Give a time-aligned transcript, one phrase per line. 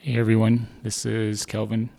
[0.00, 1.90] Hey everyone, this is Kelvin.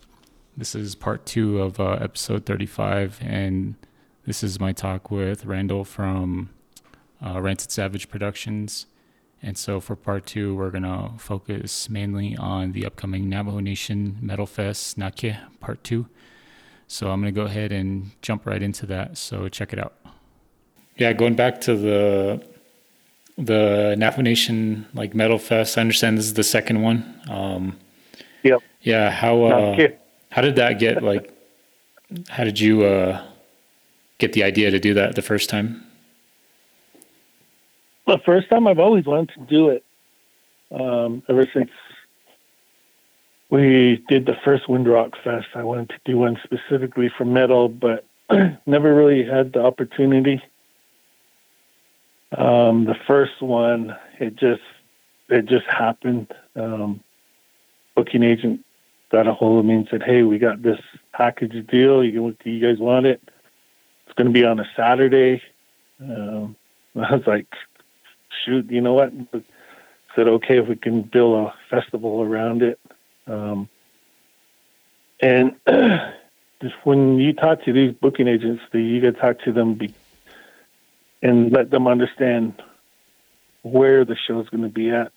[0.55, 3.75] This is part two of uh, episode 35, and
[4.25, 6.49] this is my talk with Randall from
[7.23, 8.85] uh, Rancid Savage Productions.
[9.43, 14.17] And so for part two, we're going to focus mainly on the upcoming Navajo Nation
[14.21, 16.07] Metal Fest Nake part two.
[16.87, 19.17] So I'm going to go ahead and jump right into that.
[19.17, 19.95] So check it out.
[20.95, 22.47] Yeah, going back to the
[23.37, 25.77] the Navajo Nation like Metal Fest.
[25.77, 27.21] I understand this is the second one.
[27.29, 27.77] Um,
[28.43, 28.61] yep.
[28.81, 29.09] Yeah.
[29.09, 29.87] How uh,
[30.29, 31.33] how did that get like?
[32.27, 33.23] How did you uh,
[34.17, 35.83] get the idea to do that the first time?
[38.07, 39.83] The first time I've always wanted to do it.
[40.71, 41.69] Um, ever since
[43.49, 47.69] we did the first Window Rock Fest, I wanted to do one specifically for metal,
[47.69, 48.05] but
[48.65, 50.41] never really had the opportunity.
[52.37, 54.61] Um, the first one, it just
[55.29, 56.31] it just happened.
[56.55, 57.03] Um,
[57.99, 58.63] booking agent
[59.11, 60.79] got a hold of me and said, "Hey, we got this
[61.11, 62.01] package deal.
[62.01, 63.21] You, do you guys want it?
[64.05, 65.41] It's going to be on a Saturday."
[66.01, 66.55] Um,
[66.95, 67.47] I was like,
[68.45, 69.43] "Shoot, you know what?" I
[70.15, 72.79] said, "Okay, if we can build a festival around it."
[73.27, 73.67] Um,
[75.19, 75.55] and
[76.61, 79.93] just when you talk to these booking agents, you got to talk to them be,
[81.21, 82.63] and let them understand
[83.63, 85.11] where the show is going to be at,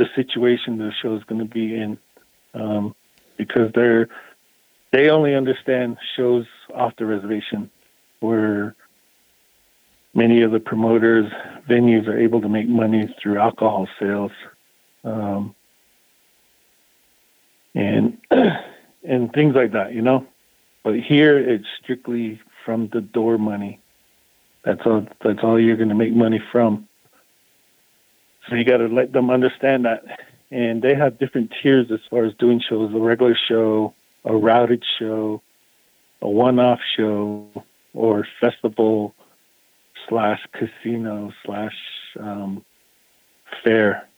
[0.00, 1.98] the situation the show is going to be in,
[2.54, 2.94] um,
[3.36, 4.08] because they're
[4.92, 7.70] they only understand shows off the reservation,
[8.20, 8.74] where
[10.14, 11.30] many of the promoters
[11.68, 14.32] venues are able to make money through alcohol sales,
[15.04, 15.54] um,
[17.74, 18.16] and
[19.04, 20.26] and things like that, you know.
[20.82, 23.80] But here it's strictly from the door money
[24.64, 25.06] that's all.
[25.24, 26.86] That's all you're going to make money from.
[28.48, 30.04] So you got to let them understand that.
[30.50, 34.82] And they have different tiers as far as doing shows: a regular show, a routed
[34.98, 35.42] show,
[36.20, 37.46] a one-off show,
[37.94, 39.14] or festival
[40.08, 41.74] slash casino slash
[42.18, 42.64] um,
[43.62, 44.08] fair.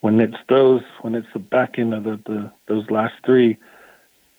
[0.00, 3.58] When it's those, when it's the back end of the, the those last three,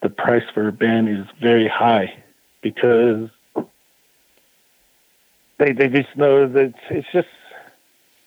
[0.02, 2.24] the price for a band is very high
[2.62, 3.30] because
[5.58, 7.28] they they just know that it's just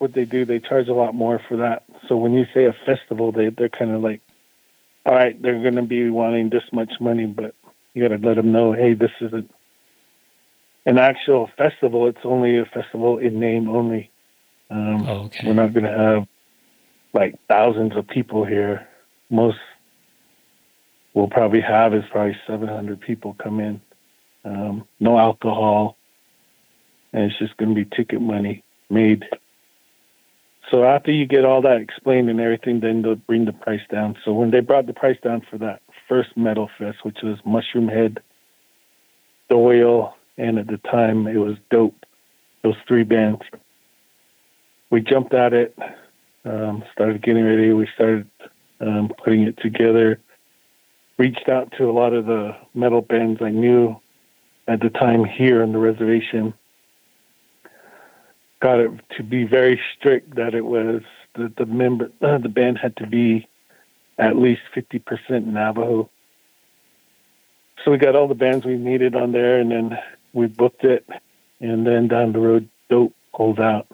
[0.03, 0.45] what they do.
[0.45, 1.85] They charge a lot more for that.
[2.09, 4.21] So when you say a festival, they they're kind of like,
[5.07, 7.55] all right, they're going to be wanting this much money, but
[7.95, 9.49] you got to let them know, hey, this isn't
[10.87, 12.09] an actual festival.
[12.09, 14.11] It's only a festival in name only.
[14.71, 15.47] Um, oh, okay.
[15.47, 16.27] We're not going to have
[17.12, 18.89] like thousands of people here.
[19.31, 19.59] Most
[21.15, 23.81] we'll probably have is probably 700 people come in.
[24.45, 25.97] Um, no alcohol,
[27.12, 29.25] and it's just going to be ticket money made.
[30.72, 34.16] So after you get all that explained and everything, then they'll bring the price down.
[34.25, 38.19] So when they brought the price down for that first Metal Fest, which was Mushroomhead,
[39.50, 42.06] Doyle, and at the time it was Dope,
[42.62, 43.43] those three bands,
[44.91, 45.77] we jumped at it,
[46.47, 47.75] um, started getting ready.
[47.75, 48.31] We started
[48.81, 50.21] um, putting it together.
[51.19, 54.00] Reached out to a lot of the metal bands I knew
[54.66, 56.55] at the time here on the reservation
[58.62, 61.03] got it to be very strict that it was
[61.34, 63.47] the the member uh, the band had to be
[64.19, 66.09] at least fifty percent Navajo.
[67.84, 69.99] So we got all the bands we needed on there, and then
[70.33, 71.05] we booked it,
[71.61, 73.89] and then down the road, Dope pulled out,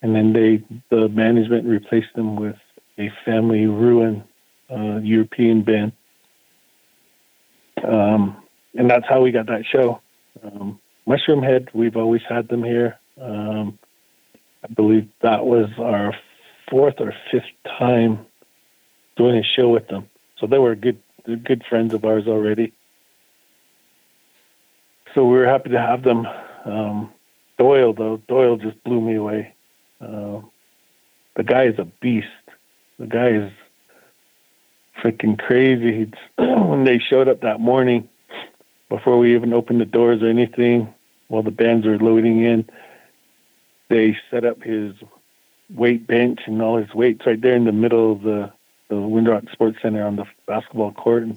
[0.00, 2.56] and then they the management replaced them with
[2.98, 4.24] a Family Ruin
[4.70, 5.92] uh, European band,
[7.86, 8.42] um,
[8.74, 10.00] and that's how we got that show.
[10.42, 12.98] Um, Mushroomhead, we've always had them here.
[13.20, 13.78] Um,
[14.64, 16.14] I believe that was our
[16.70, 17.44] fourth or fifth
[17.78, 18.26] time
[19.16, 20.08] doing a show with them.
[20.38, 22.72] So they were good, good friends of ours already.
[25.14, 26.26] So we were happy to have them.
[26.64, 27.12] Um,
[27.58, 29.54] Doyle, though, Doyle just blew me away.
[30.00, 30.40] Uh,
[31.36, 32.26] the guy is a beast.
[32.98, 33.52] The guy is
[35.02, 36.10] freaking crazy.
[36.38, 38.08] when they showed up that morning,
[38.88, 40.92] before we even opened the doors or anything,
[41.28, 42.68] while the bands were loading in,
[43.92, 44.94] they set up his
[45.68, 48.50] weight bench and all his weights right there in the middle of the,
[48.88, 51.24] the Window Rock Sports Center on the basketball court.
[51.24, 51.36] And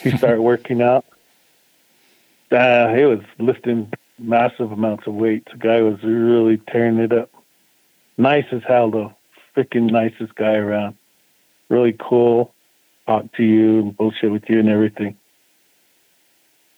[0.00, 1.04] he started working out.
[2.52, 5.48] Uh, he was lifting massive amounts of weight.
[5.50, 7.30] The guy was really tearing it up.
[8.16, 9.14] Nice as hell, though.
[9.56, 10.96] Freaking nicest guy around.
[11.68, 12.54] Really cool.
[13.06, 15.16] Talk to you and bullshit with you and everything.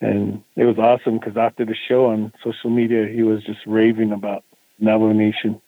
[0.00, 4.10] And it was awesome because after the show on social media, he was just raving
[4.10, 4.44] about
[4.78, 5.60] Navajo Nation,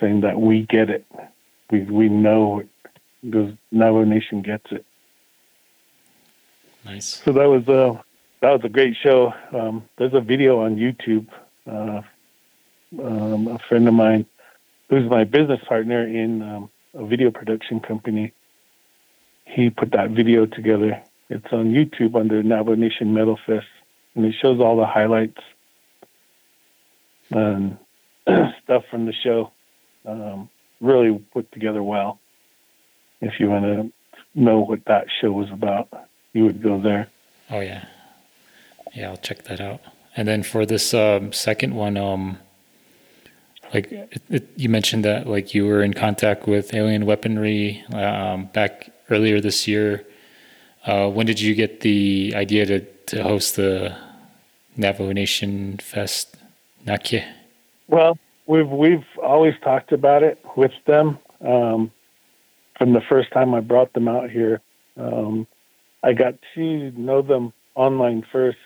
[0.00, 1.06] saying that we get it.
[1.70, 2.68] We we know it
[3.22, 4.84] Because Navajo Nation gets it.
[6.84, 7.22] Nice.
[7.24, 8.02] So that was a
[8.40, 9.32] that was a great show.
[9.52, 11.28] Um, there's a video on YouTube.
[11.66, 12.02] Uh,
[13.02, 14.24] um, a friend of mine,
[14.88, 18.32] who's my business partner in um, a video production company,
[19.44, 21.02] he put that video together.
[21.28, 23.66] It's on YouTube under Navajo Nation Metal Fest,
[24.14, 25.40] and it shows all the highlights
[27.30, 27.78] and
[28.62, 29.52] stuff from the show.
[30.06, 30.48] Um,
[30.80, 32.18] really put together well.
[33.20, 33.92] If you want to
[34.34, 35.88] know what that show was about,
[36.32, 37.08] you would go there.
[37.50, 37.86] Oh yeah,
[38.94, 39.80] yeah, I'll check that out.
[40.16, 42.38] And then for this um, second one, um,
[43.74, 48.46] like it, it, you mentioned that like you were in contact with alien weaponry um,
[48.46, 50.06] back earlier this year.
[50.86, 53.94] Uh, when did you get the idea to, to host the
[54.76, 56.37] Navajo Nation Fest
[56.86, 57.24] Nakye?
[57.88, 61.18] Well, we've we've always talked about it with them.
[61.40, 61.92] Um,
[62.76, 64.60] from the first time I brought them out here,
[64.96, 65.46] um,
[66.02, 68.58] I got to know them online first.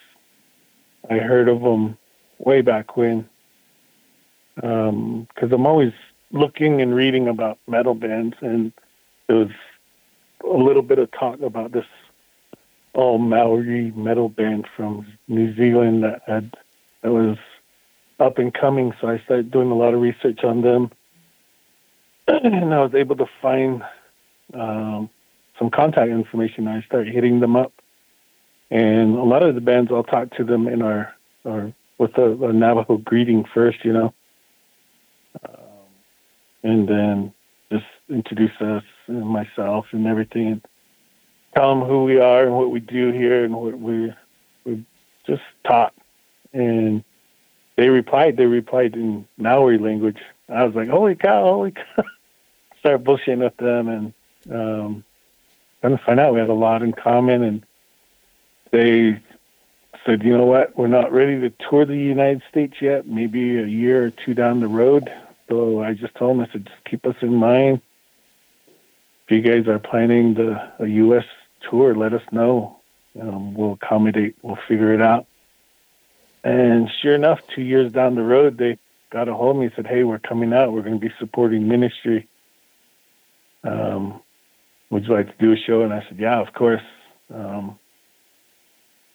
[1.10, 1.96] I heard of them
[2.38, 3.28] way back when,
[4.54, 5.92] because um, I'm always
[6.30, 8.72] looking and reading about metal bands, and
[9.26, 9.50] there was
[10.44, 11.86] a little bit of talk about this
[12.94, 16.54] all Maori metal band from New Zealand that had
[17.02, 17.38] that was
[18.22, 18.92] up and coming.
[19.00, 20.90] So I started doing a lot of research on them,
[22.28, 23.82] and I was able to find
[24.54, 25.10] um,
[25.58, 26.68] some contact information.
[26.68, 27.72] I started hitting them up,
[28.70, 31.14] and a lot of the bands I'll talk to them in our
[31.44, 34.14] our with a, a Navajo greeting first, you know,
[35.48, 35.54] um,
[36.62, 37.32] and then
[37.70, 40.66] just introduce us and myself and everything, and
[41.56, 44.12] tell them who we are and what we do here and what we
[44.64, 44.84] we
[45.26, 45.94] just taught.
[46.52, 47.02] And
[47.76, 48.36] they replied.
[48.36, 50.18] They replied in Maori language.
[50.48, 51.44] I was like, "Holy cow!
[51.44, 52.04] Holy cow!"
[52.80, 54.14] Start bullshitting with them and
[54.50, 55.04] um,
[55.80, 57.42] kind of find out we had a lot in common.
[57.42, 57.66] And
[58.70, 59.20] they
[60.04, 60.76] said, "You know what?
[60.76, 63.06] We're not ready to tour the United States yet.
[63.06, 65.10] Maybe a year or two down the road."
[65.48, 67.80] So I just told them, I said, "Just keep us in mind."
[69.26, 71.24] If you guys are planning the a U.S.
[71.70, 72.80] tour, let us know.
[73.20, 74.36] Um, we'll accommodate.
[74.42, 75.26] We'll figure it out.
[76.44, 78.78] And sure enough, two years down the road, they
[79.10, 80.72] got a hold of me and said, "Hey, we're coming out.
[80.72, 82.28] We're going to be supporting ministry.
[83.62, 84.20] Um,
[84.90, 86.82] would you like to do a show?" And I said, "Yeah, of course."
[87.32, 87.78] Um,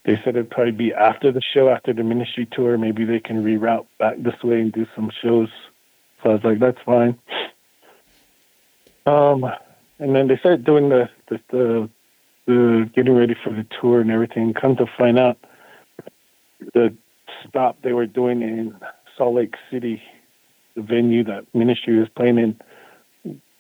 [0.06, 2.78] they said it'd probably be after the show, after the ministry tour.
[2.78, 5.50] Maybe they can reroute back this way and do some shows.
[6.24, 7.20] So I was like, "That's fine."
[9.06, 9.46] Um,
[10.00, 11.90] and then they started doing the the, the
[12.46, 14.54] the getting ready for the tour and everything.
[14.54, 15.38] Come to find out,
[16.74, 16.96] the
[17.48, 18.76] stop they were doing in
[19.18, 20.02] Salt Lake City,
[20.76, 22.60] the venue that ministry was playing in,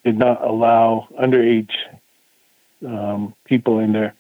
[0.04, 1.72] did not allow underage
[2.86, 4.14] um, people in their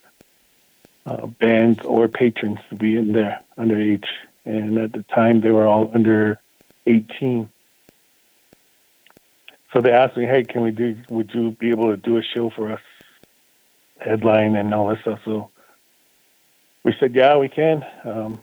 [1.05, 4.05] uh, bands or patrons to be in there underage.
[4.45, 6.39] And at the time, they were all under
[6.85, 7.49] 18.
[9.73, 10.97] So they asked me, "Hey, can we do?
[11.09, 12.81] Would you be able to do a show for us,
[13.99, 15.49] headline and all this stuff?" So
[16.83, 18.39] we said, "Yeah, we can." Um,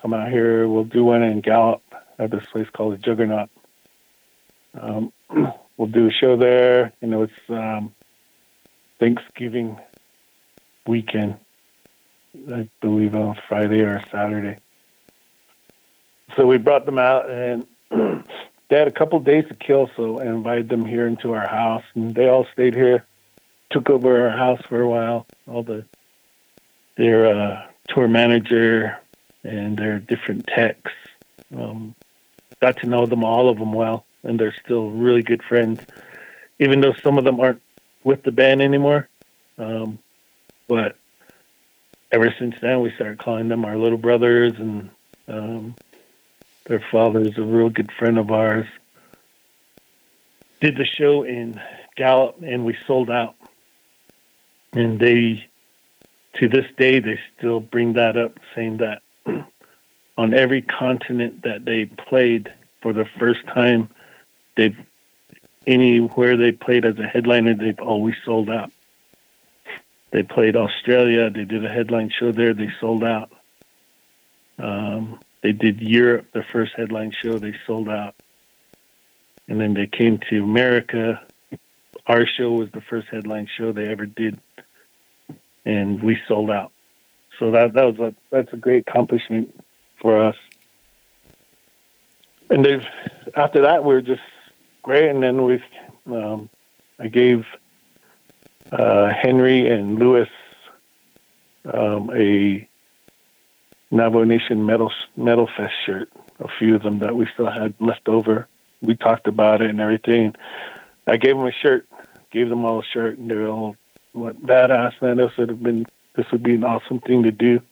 [0.00, 0.68] come out here.
[0.68, 1.82] We'll do one in Gallup
[2.18, 3.50] at this place called the Juggernaut.
[4.80, 5.12] Um,
[5.76, 6.92] we'll do a show there.
[7.00, 7.94] You know, it's um,
[8.98, 9.78] Thanksgiving
[10.86, 11.36] weekend,
[12.52, 14.58] I believe on Friday or Saturday.
[16.36, 19.90] So we brought them out, and they had a couple days to kill.
[19.96, 23.04] So I invited them here into our house, and they all stayed here.
[23.70, 25.26] Took over our house for a while.
[25.46, 25.84] All the
[26.96, 28.98] their uh, tour manager,
[29.44, 30.92] and their different techs.
[31.56, 31.94] Um,
[32.60, 35.80] got to know them, all of them well, and they're still really good friends,
[36.58, 37.62] even though some of them aren't
[38.04, 39.08] with the band anymore.
[39.58, 39.98] Um,
[40.66, 40.96] but
[42.12, 44.90] ever since then, we started calling them our little brothers, and
[45.28, 45.74] um,
[46.64, 48.66] their father is a real good friend of ours.
[50.60, 51.60] Did the show in
[51.96, 53.36] Gallup, and we sold out.
[54.72, 55.48] And they,
[56.34, 59.02] to this day, they still bring that up, saying that
[60.16, 63.88] on every continent that they played for the first time,
[64.56, 64.76] they've
[65.66, 68.70] anywhere they played as a headliner, they've always sold out.
[70.10, 71.30] They played Australia.
[71.30, 72.54] They did a headline show there.
[72.54, 73.30] They sold out.
[74.58, 77.38] Um, they did Europe, their first headline show.
[77.38, 78.14] They sold out.
[79.46, 81.22] And then they came to America.
[82.06, 84.40] Our show was the first headline show they ever did,
[85.64, 86.72] and we sold out.
[87.38, 89.54] So that that was a that's a great accomplishment
[90.00, 90.36] for us.
[92.50, 92.84] And they've
[93.36, 94.22] after that we were just
[94.82, 95.62] great, and then we
[96.06, 96.48] um,
[96.98, 97.44] I gave
[98.72, 100.28] uh, Henry and Lewis
[101.72, 102.68] um, a
[103.90, 106.10] Navajo Nation Metal Metal Fest shirt.
[106.40, 108.46] A few of them that we still had left over.
[108.80, 110.36] We talked about it and everything.
[111.06, 111.88] I gave them a shirt,
[112.30, 113.76] gave them all a shirt, and they're all
[114.12, 115.16] what badass man.
[115.16, 115.84] This would have been
[116.18, 117.62] this would be an awesome thing to do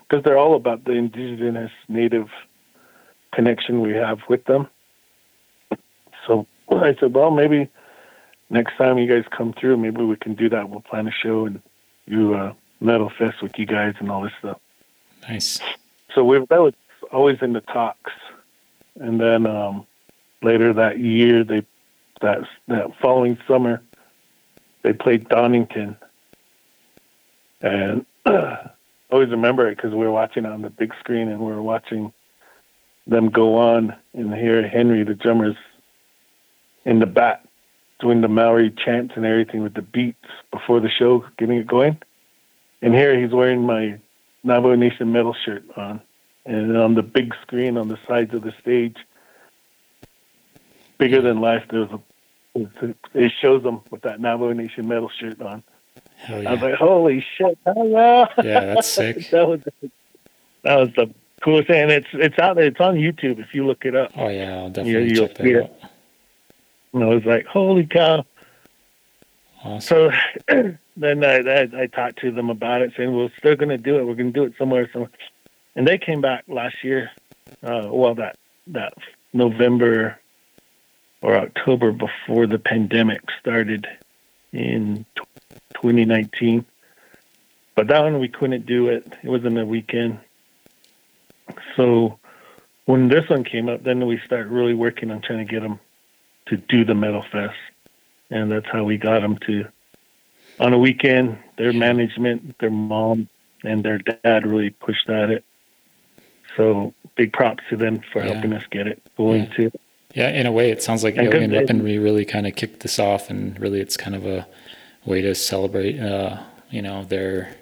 [0.00, 2.30] because they're all about the indigenous native
[3.30, 4.66] connection we have with them.
[6.26, 7.68] So I said, well, maybe
[8.48, 10.70] next time you guys come through, maybe we can do that.
[10.70, 11.60] We'll plan a show and
[12.08, 14.58] do a metal fest with you guys and all this stuff.
[15.28, 15.60] Nice.
[16.14, 16.72] So we that was
[17.12, 18.12] always in the talks,
[18.98, 19.86] and then um,
[20.42, 21.66] later that year, they
[22.22, 23.82] that that following summer,
[24.82, 25.98] they played Donington,
[27.60, 28.70] and I
[29.10, 32.12] always remember it because we were watching on the big screen and we were watching
[33.06, 35.56] them go on and hear Henry, the drummers,
[36.84, 37.44] in the back
[38.00, 41.98] doing the Maori chants and everything with the beats before the show, getting it going.
[42.82, 44.00] And here he's wearing my
[44.42, 46.00] Navajo Nation metal shirt on.
[46.46, 48.96] And on the big screen on the sides of the stage,
[50.98, 52.00] bigger than life, there's a
[53.14, 55.62] it shows them with that Navajo Nation metal shirt on.
[56.22, 56.50] Hell yeah.
[56.50, 57.58] I was like, holy shit!
[57.66, 59.30] Yeah, that's sick.
[59.30, 59.60] that was
[60.62, 61.12] that was the
[61.42, 61.82] coolest thing.
[61.82, 62.66] And it's it's out there.
[62.66, 64.12] It's on YouTube if you look it up.
[64.16, 65.64] Oh yeah, I'll definitely you'll check that it.
[65.64, 65.90] out.
[66.92, 68.24] And I was like, holy cow!
[69.64, 70.12] Awesome.
[70.48, 73.78] So then I, I I talked to them about it, saying, "Well, they're going to
[73.78, 74.04] do it.
[74.04, 75.10] We're going to do it somewhere, somewhere."
[75.76, 77.10] And they came back last year.
[77.62, 78.36] Uh, well, that
[78.68, 78.94] that
[79.32, 80.18] November
[81.22, 83.86] or October before the pandemic started
[84.52, 85.04] in
[85.80, 86.64] 2019.
[87.74, 89.06] But that one we couldn't do it.
[89.22, 90.18] It wasn't a weekend.
[91.76, 92.18] So
[92.84, 95.78] when this one came up, then we started really working on trying to get them
[96.46, 97.54] to do the Metal Fest,
[98.30, 99.66] and that's how we got them to.
[100.58, 103.28] On a weekend, their management, their mom,
[103.64, 105.44] and their dad really pushed at it.
[106.56, 108.32] So big props to them for Yeah.
[108.32, 109.54] helping us get it going Yeah.
[109.54, 109.72] too.
[110.14, 112.98] Yeah, in a way, it sounds like And Alien Weaponry really kind of kicked this
[112.98, 114.46] off, and really, it's kind of a
[115.04, 116.38] way to celebrate, uh,
[116.70, 117.54] you know, their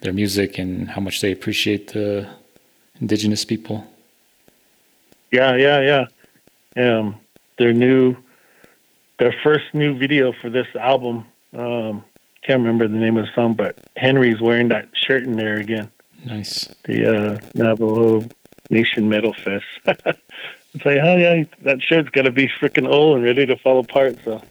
[0.00, 2.28] their music and how much they appreciate the
[3.00, 3.86] indigenous people.
[5.30, 6.06] Yeah, yeah,
[6.76, 6.98] yeah.
[6.98, 7.20] Um,
[7.58, 8.16] their new,
[9.18, 11.26] their first new video for this album.
[11.56, 12.04] Um,
[12.42, 15.90] can't remember the name of the song, but Henry's wearing that shirt in there again.
[16.24, 16.68] Nice.
[16.84, 18.26] The uh, Navajo
[18.70, 19.64] Nation Metal Fest.
[19.86, 23.80] it's like, oh yeah, that shirt's got to be freaking old and ready to fall
[23.80, 24.16] apart.
[24.24, 24.42] So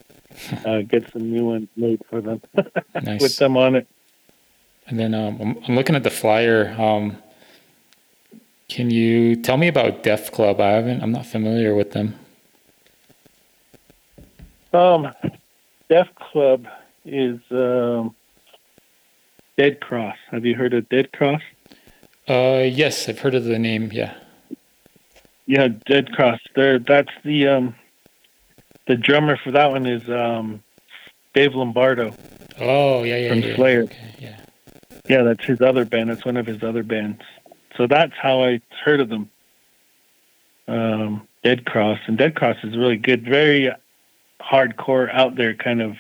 [0.66, 2.42] uh, get some new ones made for them
[3.04, 3.22] Nice.
[3.22, 3.88] with them on it.
[4.88, 6.76] And then um, I'm, I'm looking at the flyer.
[6.80, 7.18] Um,
[8.70, 10.60] can you tell me about Deaf Club?
[10.60, 11.02] I haven't.
[11.02, 12.16] I'm not familiar with them.
[14.74, 15.12] Um,
[15.90, 16.68] Deaf Club
[17.06, 18.16] is um,
[19.58, 20.18] Dead Cross.
[20.32, 21.42] Have you heard of Dead Cross?
[22.28, 23.90] Uh, yes, I've heard of the name.
[23.92, 24.14] Yeah.
[25.48, 26.40] Yeah, Dead Cross.
[26.56, 27.76] There, that's the um,
[28.90, 30.64] the drummer for that one is um,
[31.36, 32.12] Dave Lombardo.
[32.60, 33.56] Oh, yeah, yeah, From yeah.
[33.56, 33.84] Slayer.
[33.84, 34.40] Okay, yeah.
[35.08, 36.10] Yeah, that's his other band.
[36.10, 37.22] That's one of his other bands.
[37.78, 39.30] So that's how I heard of them.
[40.68, 43.72] Um, Dead Cross, and Dead Cross is really good, very
[44.42, 45.96] hardcore, out there kind of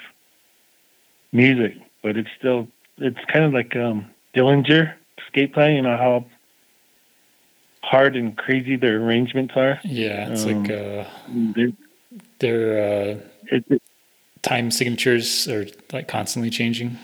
[1.32, 2.68] music, but it's still
[2.98, 5.76] it's kind of like um, Dillinger Escape Plan.
[5.76, 6.26] You know how
[7.84, 9.80] hard and crazy their arrangements are.
[9.84, 11.06] Yeah, it's Um, like uh,
[12.40, 13.20] their uh,
[13.52, 13.82] it, it-
[14.42, 16.98] time signatures are like constantly changing.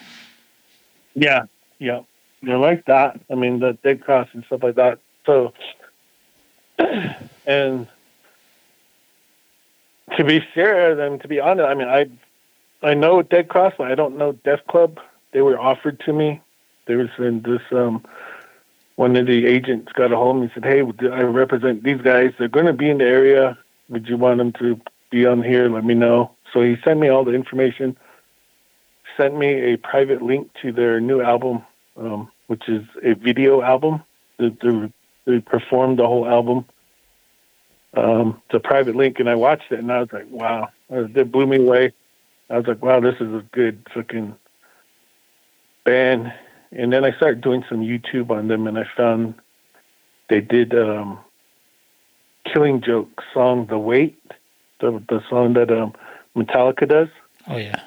[1.16, 1.44] Yeah,
[1.80, 2.02] yeah,
[2.42, 3.20] they're like that.
[3.30, 5.00] I mean, the Dead Cross and stuff like that.
[5.26, 5.54] So,
[7.46, 7.88] and
[10.18, 12.10] to be fair, and to be honest, I mean, I
[12.82, 15.00] I know Dead Cross, but I don't know Deaf Club.
[15.32, 16.42] They were offered to me.
[16.86, 18.06] There was in this um
[18.96, 22.02] one of the agents got a hold of me and said, "Hey, I represent these
[22.02, 22.34] guys.
[22.38, 23.58] They're going to be in the area.
[23.90, 24.80] Would you want them to
[25.20, 25.70] be on here?
[25.70, 26.20] Let me know."
[26.52, 27.98] So he sent me all the information
[29.18, 31.64] sent me a private link to their new album,
[31.98, 34.04] um, which is a video album.
[34.38, 34.94] They, they,
[35.26, 36.66] they performed the whole album.
[37.96, 41.32] Um, it's a private link, and I watched it, and I was like, wow, it
[41.32, 41.94] blew me away.
[42.50, 44.36] I was like, wow, this is a good fucking
[45.84, 46.34] band.
[46.72, 49.36] And then I started doing some YouTube on them, and I found
[50.30, 51.20] they did um,
[52.52, 54.20] Killing Joke song "The Wait,"
[54.80, 55.94] the the song that um,
[56.36, 57.08] Metallica does
[57.48, 57.82] Oh yeah.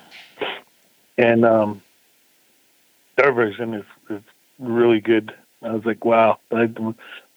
[1.16, 1.82] and um,
[3.16, 4.22] their version is, is
[4.58, 5.34] really good.
[5.62, 6.70] I was like, wow, I,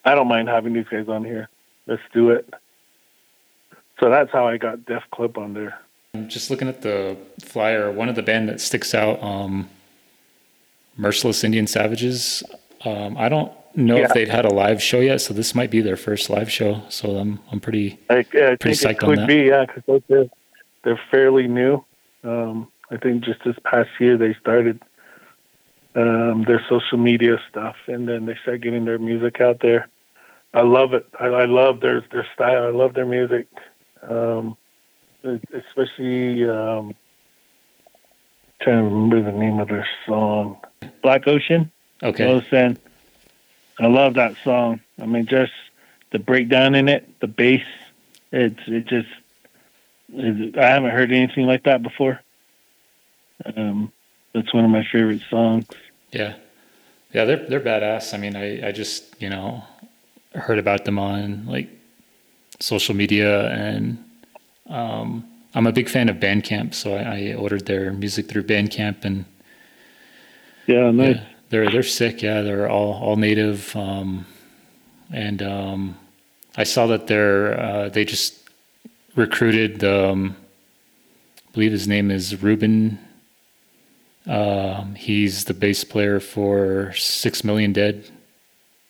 [0.05, 1.49] I don't mind having these guys on here.
[1.87, 2.53] Let's do it.
[3.99, 5.79] So that's how I got Deaf Club on there.
[6.13, 7.91] I'm just looking at the flyer.
[7.91, 9.69] One of the band that sticks out, um,
[10.97, 12.43] Merciless Indian Savages.
[12.85, 14.05] Um, I don't know yeah.
[14.05, 16.83] if they've had a live show yet, so this might be their first live show.
[16.89, 20.25] So I'm I'm pretty I, I pretty think psyched it could be yeah because they're
[20.83, 21.83] they're fairly new.
[22.23, 24.81] Um, I think just this past year they started
[25.95, 29.87] um, their social media stuff, and then they start getting their music out there.
[30.53, 31.05] I love it.
[31.19, 32.63] I, I love their their style.
[32.63, 33.47] I love their music,
[34.07, 34.57] um,
[35.23, 36.49] especially.
[36.49, 36.95] Um,
[38.61, 40.57] trying to remember the name of their song,
[41.01, 41.71] Black Ocean.
[42.03, 42.33] Okay.
[42.33, 42.77] Listen,
[43.79, 44.81] I love that song.
[45.01, 45.53] I mean, just
[46.11, 47.63] the breakdown in it, the bass.
[48.31, 49.09] It's it just.
[50.13, 52.19] It, I haven't heard anything like that before.
[53.55, 53.91] Um,
[54.33, 55.65] that's one of my favorite songs.
[56.11, 56.35] Yeah,
[57.13, 58.13] yeah, they're they're badass.
[58.13, 59.63] I mean, I I just you know
[60.33, 61.69] heard about them on like
[62.59, 64.03] social media and
[64.69, 69.03] um, I'm a big fan of Bandcamp, so I, I ordered their music through Bandcamp
[69.03, 69.25] and
[70.67, 71.17] yeah, nice.
[71.17, 72.21] Yeah, they're they're sick.
[72.21, 74.25] Yeah, they're all all native, um,
[75.13, 75.97] and um,
[76.57, 78.49] I saw that they're uh, they just
[79.15, 79.83] recruited.
[79.83, 80.35] Um,
[81.37, 82.97] I believe his name is Ruben.
[84.27, 88.09] Um, he's the bass player for Six Million Dead.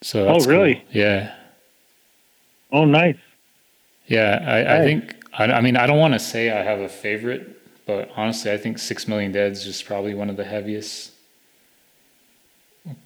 [0.01, 0.75] So oh, really?
[0.75, 0.83] Cool.
[0.91, 1.35] Yeah.
[2.71, 3.17] Oh, nice.
[4.07, 4.67] Yeah, I, nice.
[4.67, 5.15] I think.
[5.33, 8.57] I, I mean, I don't want to say I have a favorite, but honestly, I
[8.57, 11.11] think Six Million Dead is just probably one of the heaviest,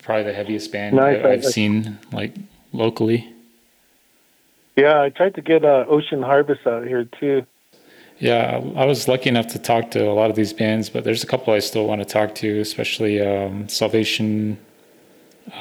[0.02, 1.24] probably the heaviest band nice.
[1.24, 2.36] I, have seen like
[2.72, 3.32] locally.
[4.76, 7.46] Yeah, I tried to get uh, Ocean Harvest out here too.
[8.20, 11.24] Yeah, I was lucky enough to talk to a lot of these bands, but there's
[11.24, 14.58] a couple I still want to talk to, especially um, Salvation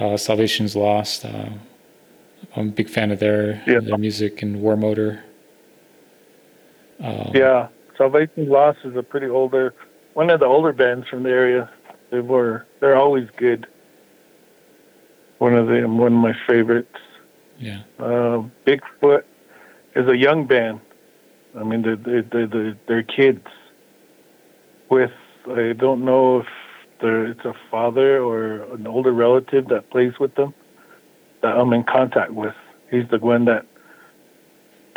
[0.00, 1.24] uh, Salvation's Lost.
[1.24, 1.50] Uh,
[2.56, 3.80] I'm a big fan of their yeah.
[3.80, 5.24] their music and War Motor.
[7.00, 7.68] Um, yeah,
[7.98, 9.74] Salvation's Lost is a pretty older,
[10.14, 11.68] one of the older bands from the area.
[12.10, 13.66] They were they're always good.
[15.44, 16.96] One of them, one of my favorites.
[17.58, 17.82] Yeah.
[17.98, 19.24] Uh, Bigfoot
[19.94, 20.80] is a young band.
[21.54, 23.46] I mean, they're they're they're, they're kids
[24.88, 25.12] with
[25.46, 26.46] I don't know if
[27.02, 30.54] it's a father or an older relative that plays with them
[31.42, 32.54] that I'm in contact with.
[32.90, 33.66] He's the one that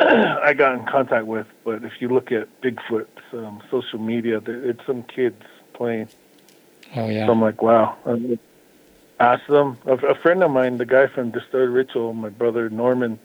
[0.00, 1.46] I got in contact with.
[1.62, 5.42] But if you look at Bigfoot's um, social media, it's some kids
[5.74, 6.08] playing.
[6.96, 7.26] Oh yeah.
[7.26, 7.98] So I'm like, wow.
[9.20, 9.78] Ask them.
[9.86, 13.18] A, a, friend of mine, the guy from Distorted Ritual, my brother Norman.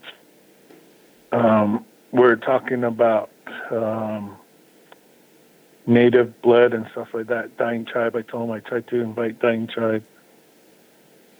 [1.31, 3.31] Um, we're talking about
[3.71, 4.37] um,
[5.85, 7.57] native blood and stuff like that.
[7.57, 8.15] Dying Tribe.
[8.15, 10.03] I told him I tried to invite Dying Tribe,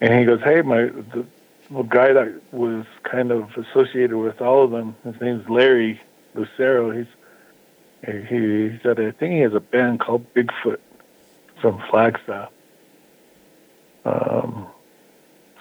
[0.02, 1.26] and he goes, "Hey, my the,
[1.70, 4.96] the guy that was kind of associated with all of them.
[5.04, 6.02] His name's Larry
[6.34, 6.92] Lucero.
[6.92, 7.08] He's
[8.06, 10.80] he, he said I think he has a band called Bigfoot
[11.62, 12.52] from Flagstaff.
[14.06, 14.68] Um,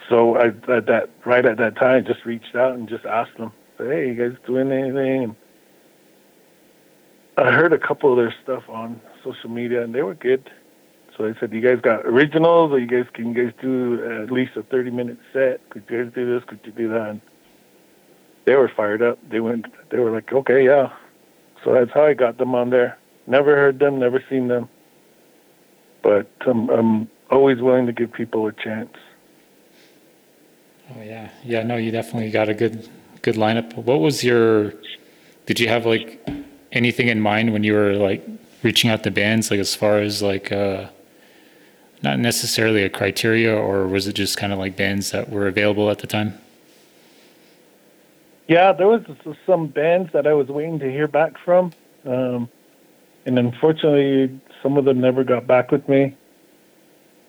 [0.09, 3.51] so I at that right at that time just reached out and just asked them,
[3.77, 5.35] "Hey, you guys doing anything?"
[7.37, 10.49] And I heard a couple of their stuff on social media, and they were good.
[11.17, 14.31] So I said, "You guys got originals, or you guys can you guys do at
[14.31, 15.67] least a thirty-minute set?
[15.69, 16.43] Could you guys do this?
[16.47, 17.21] Could you do that?" And
[18.45, 19.17] they were fired up.
[19.29, 19.65] They went.
[19.89, 20.91] They were like, "Okay, yeah."
[21.63, 22.97] So that's how I got them on there.
[23.25, 24.67] Never heard them, never seen them,
[26.01, 28.95] but I'm, I'm always willing to give people a chance.
[30.95, 31.63] Oh yeah, yeah.
[31.63, 32.87] No, you definitely got a good
[33.21, 33.75] good lineup.
[33.75, 34.73] What was your?
[35.45, 36.25] Did you have like
[36.71, 38.25] anything in mind when you were like
[38.63, 40.87] reaching out to bands, like as far as like uh,
[42.01, 45.89] not necessarily a criteria, or was it just kind of like bands that were available
[45.89, 46.37] at the time?
[48.47, 49.03] Yeah, there was
[49.45, 51.71] some bands that I was waiting to hear back from,
[52.05, 52.49] um,
[53.25, 56.15] and unfortunately, some of them never got back with me.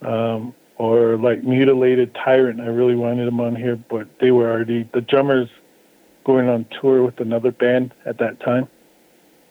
[0.04, 4.88] Um, or like mutilated tyrant, I really wanted them on here, but they were already
[4.92, 5.48] the drummers
[6.24, 8.68] going on tour with another band at that time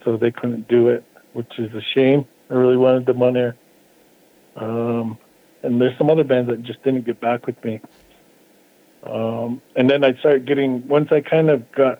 [0.04, 2.26] so they couldn't do it, which is a shame.
[2.50, 3.56] I really wanted them on there.
[4.56, 5.18] Um,
[5.63, 7.80] and there's some other bands that just didn't get back with me.
[9.04, 12.00] Um, and then I started getting once I kind of got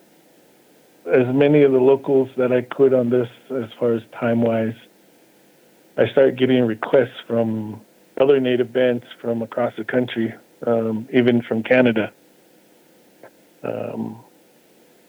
[1.06, 4.76] as many of the locals that I could on this as far as time wise.
[5.98, 7.82] I started getting requests from
[8.19, 10.34] other native bands from across the country,
[10.67, 12.12] um, even from Canada,
[13.63, 14.23] um,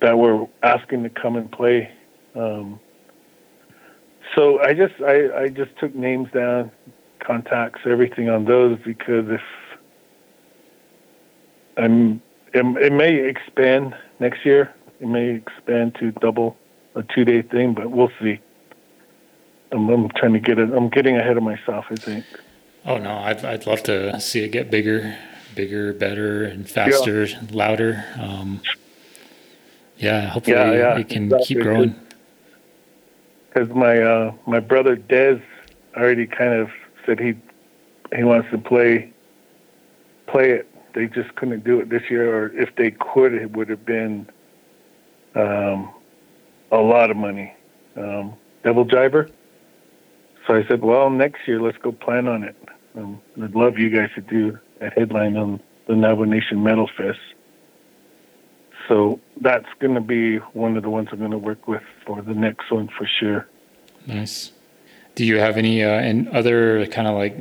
[0.00, 1.90] that were asking to come and play.
[2.34, 2.80] Um,
[4.34, 6.70] so I just I, I just took names down,
[7.20, 9.40] contacts, everything on those because if
[11.76, 14.74] I'm it, it may expand next year.
[15.00, 16.56] It may expand to double
[16.94, 18.40] a two day thing, but we'll see.
[19.72, 20.72] I'm, I'm trying to get it.
[20.72, 21.86] I'm getting ahead of myself.
[21.90, 22.24] I think.
[22.86, 25.16] Oh no, I'd I'd love to see it get bigger,
[25.54, 27.40] bigger, better, and faster, yeah.
[27.50, 28.04] louder.
[28.20, 28.60] Um,
[29.96, 31.46] yeah, hopefully yeah, yeah, it can exactly.
[31.46, 31.94] keep growing.
[33.48, 35.40] Because my uh, my brother Dez
[35.96, 36.70] already kind of
[37.06, 37.34] said he
[38.14, 39.12] he wants to play
[40.26, 40.68] play it.
[40.92, 44.28] They just couldn't do it this year, or if they could, it would have been
[45.34, 45.92] um,
[46.70, 47.54] a lot of money.
[47.96, 49.28] Um, Devil Driver.
[50.46, 52.56] So I said, well, next year let's go plan on it.
[52.96, 57.18] Um, I'd love you guys to do a headline on the Navajo Nation Metal Fest.
[58.88, 62.20] So that's going to be one of the ones I'm going to work with for
[62.20, 63.48] the next one for sure.
[64.06, 64.52] Nice.
[65.14, 67.36] Do you have any uh, and other kind of like?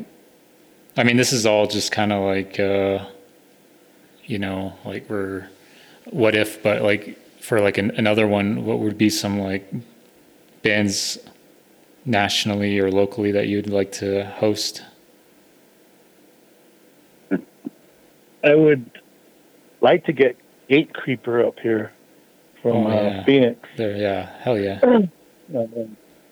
[0.95, 3.05] I mean, this is all just kind of like, uh,
[4.25, 5.49] you know, like we're
[6.05, 9.71] what if, but like for like an, another one, what would be some like
[10.61, 11.17] bands
[12.05, 14.83] nationally or locally that you'd like to host?
[18.43, 19.01] I would
[19.81, 20.37] like to get
[20.67, 21.93] Gate Creeper up here
[22.61, 22.99] from oh, uh, yeah.
[22.99, 23.69] uh, Phoenix.
[23.77, 24.79] There, yeah, hell yeah.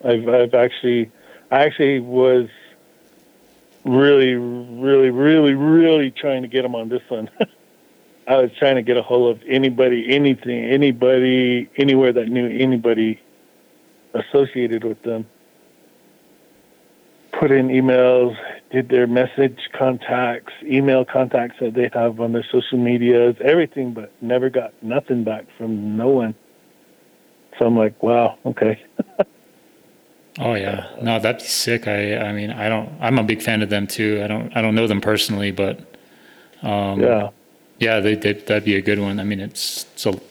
[0.03, 1.11] I've I've actually
[1.51, 2.49] I actually was
[3.85, 7.29] really really really really trying to get him on this one.
[8.27, 13.19] I was trying to get a hold of anybody, anything, anybody, anywhere that knew anybody
[14.13, 15.25] associated with them.
[17.41, 18.37] Put in emails,
[18.69, 24.11] did their message contacts, email contacts that they have on their social medias, everything, but
[24.21, 26.35] never got nothing back from no one.
[27.57, 28.79] So I'm like, wow, okay.
[30.39, 31.87] oh yeah, no, that'd be sick.
[31.87, 32.95] I, I mean, I don't.
[33.01, 34.21] I'm a big fan of them too.
[34.23, 35.79] I don't, I don't know them personally, but
[36.61, 37.31] um, yeah,
[37.79, 39.19] yeah, they, they, that'd be a good one.
[39.19, 40.21] I mean, it's so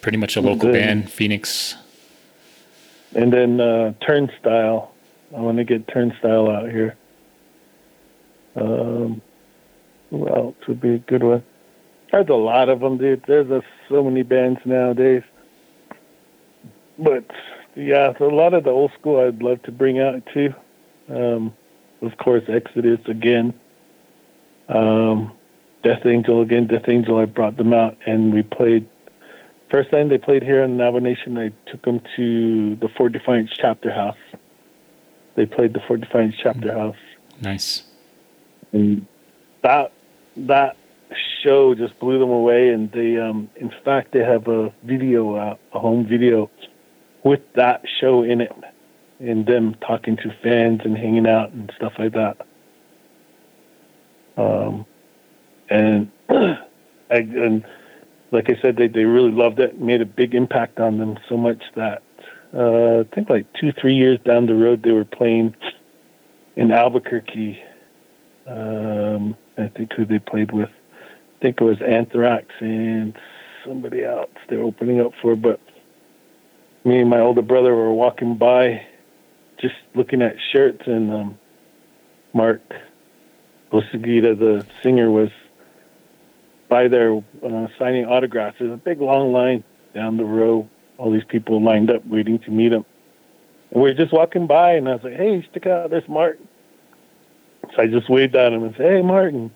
[0.00, 1.74] pretty much a local band, Phoenix.
[3.16, 4.91] And then uh, Turnstile.
[5.34, 6.96] I want to get Turnstile out here.
[8.54, 9.22] Um,
[10.10, 11.42] who else would be a good one?
[12.12, 13.24] There's a lot of them, dude.
[13.26, 15.22] There's so many bands nowadays.
[16.98, 17.24] But
[17.74, 20.54] yeah, so a lot of the old school I'd love to bring out too.
[21.08, 21.54] Um,
[22.02, 23.54] of course, Exodus again.
[24.68, 25.32] Um,
[25.82, 26.66] Death Angel again.
[26.66, 28.86] Death Angel, I brought them out and we played.
[29.70, 33.50] First time they played here in Navajo Nation, I took them to the Fort Defiance
[33.54, 34.18] Chapter House.
[35.34, 36.78] They played the Fort Defiance Chapter mm.
[36.78, 36.96] House.
[37.40, 37.84] Nice
[38.72, 39.06] and
[39.62, 39.92] that
[40.36, 40.76] that
[41.42, 42.70] show just blew them away.
[42.70, 46.50] And they, um, in fact, they have a video, uh, a home video,
[47.22, 48.52] with that show in it,
[49.20, 52.46] and them talking to fans and hanging out and stuff like that.
[54.36, 54.86] Um,
[55.68, 56.58] and I,
[57.10, 57.64] and
[58.30, 59.78] like I said, they they really loved it.
[59.78, 62.02] Made a big impact on them so much that
[62.54, 65.54] uh, I think like two three years down the road they were playing
[66.56, 67.62] in Albuquerque
[68.46, 70.68] um, I think who they played with.
[70.68, 73.16] I think it was Anthrax and
[73.64, 75.36] somebody else they were opening up for.
[75.36, 75.60] But
[76.84, 78.82] me and my older brother were walking by,
[79.60, 81.38] just looking at shirts, and um,
[82.32, 82.62] Mark
[83.72, 85.30] Osegueda, the singer, was
[86.68, 88.56] by there uh, signing autographs.
[88.58, 90.68] There's a big long line down the row.
[91.02, 92.84] All these people lined up waiting to meet him.
[93.72, 95.90] And we were just walking by, and I was like, "Hey, stick out!
[95.90, 96.38] There's Mark."
[97.74, 99.50] So I just waved at him and said, "Hey, Martin."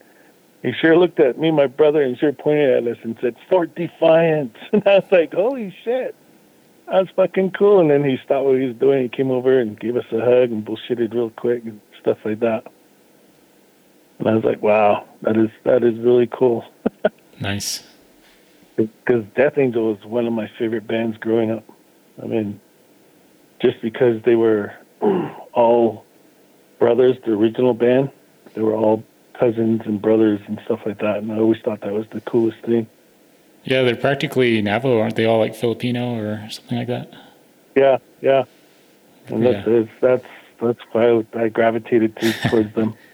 [0.65, 3.77] He sure looked at me, my brother, and sure pointed at us and said, "Fort
[3.77, 6.17] Defiance." And I was like, "Holy shit!"
[6.89, 7.79] That's fucking cool.
[7.79, 9.05] And then he stopped what he was doing.
[9.05, 12.41] He came over and gave us a hug and bullshitted real quick and stuff like
[12.41, 12.67] that.
[14.19, 16.65] And I was like, "Wow, that is that is really cool."
[17.41, 17.85] nice.
[18.77, 21.65] Because Death Angel was one of my favorite bands growing up.
[22.23, 22.61] I mean,
[23.61, 24.75] just because they were
[25.53, 26.05] all
[26.79, 28.11] brothers, the original band.
[28.55, 31.93] They were all cousins and brothers and stuff like that, and I always thought that
[31.93, 32.87] was the coolest thing.
[33.65, 35.27] Yeah, they're practically Navajo, aren't they?
[35.27, 37.13] All like Filipino or something like that.
[37.75, 38.45] Yeah, yeah,
[39.29, 39.63] and yeah.
[39.67, 40.27] that's that's
[40.61, 42.95] that's why I gravitated to, towards them.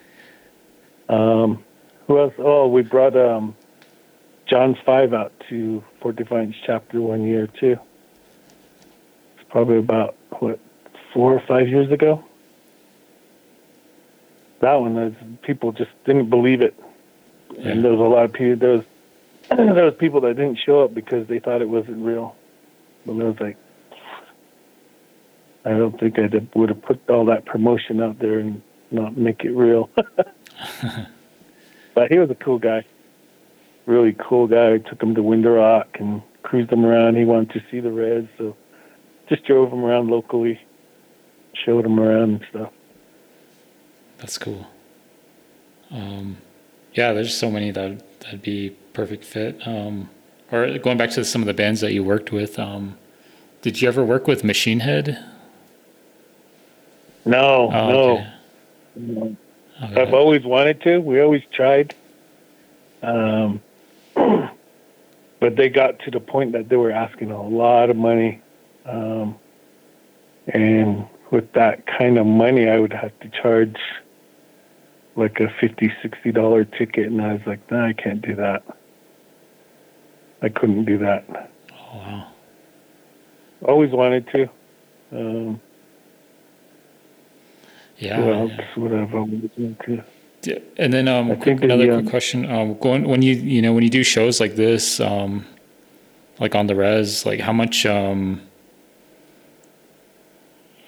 [1.09, 1.62] Um,
[2.07, 2.33] who else?
[2.38, 3.55] Oh, we brought um,
[4.53, 7.79] John's Five out to Fort Defiance chapter one year too.
[9.37, 10.61] It's probably about what
[11.15, 12.23] four or five years ago
[14.61, 16.79] that one, was, people just didn't believe it,
[17.57, 17.71] yeah.
[17.71, 18.57] and there was a lot of people.
[18.57, 18.85] There was
[19.49, 22.37] there was people that didn't show up because they thought it wasn't real.
[23.07, 23.57] But I was like,
[25.65, 28.61] I don't think I would have put all that promotion out there and
[28.91, 29.88] not make it real.
[31.95, 32.85] but he was a cool guy,
[33.87, 34.75] really cool guy.
[34.75, 37.16] I took him to Window Rock and cruised him around.
[37.16, 38.57] He wanted to see the Reds, so
[39.29, 40.61] just drove him around locally.
[41.55, 42.73] showed him around and stuff.
[44.18, 44.66] That's cool.
[45.90, 46.38] Um,
[46.95, 49.61] yeah, there's so many that that'd be perfect fit.
[49.66, 50.09] Um,
[50.51, 52.97] or going back to some of the bands that you worked with, um,
[53.62, 55.23] did you ever work with Machine Head?
[57.25, 58.11] No, Oh, no.
[58.12, 58.27] okay.
[58.97, 59.37] no.
[59.81, 60.99] I've always wanted to.
[60.99, 61.95] We always tried.
[63.03, 63.61] Um,
[65.42, 68.40] but they got to the point that they were asking a lot of money.
[68.87, 69.35] Um,
[70.46, 73.76] and with that kind of money, I would have to charge
[75.16, 77.07] like a fifty, sixty dollar ticket.
[77.07, 78.62] And I was like, no, I can't do that.
[80.42, 81.50] I couldn't do that.
[81.72, 82.28] Oh, wow.
[83.62, 84.48] Always wanted to.
[85.11, 85.61] Um,
[87.96, 88.20] Yeah.
[88.20, 88.66] what else yeah.
[88.76, 90.05] would I've always wanted to?
[90.44, 91.94] Yeah, And then um, quick, another yeah.
[92.00, 92.50] quick question.
[92.50, 95.46] Um, going when you you know when you do shows like this, um,
[96.40, 98.40] like on the res, like how much um,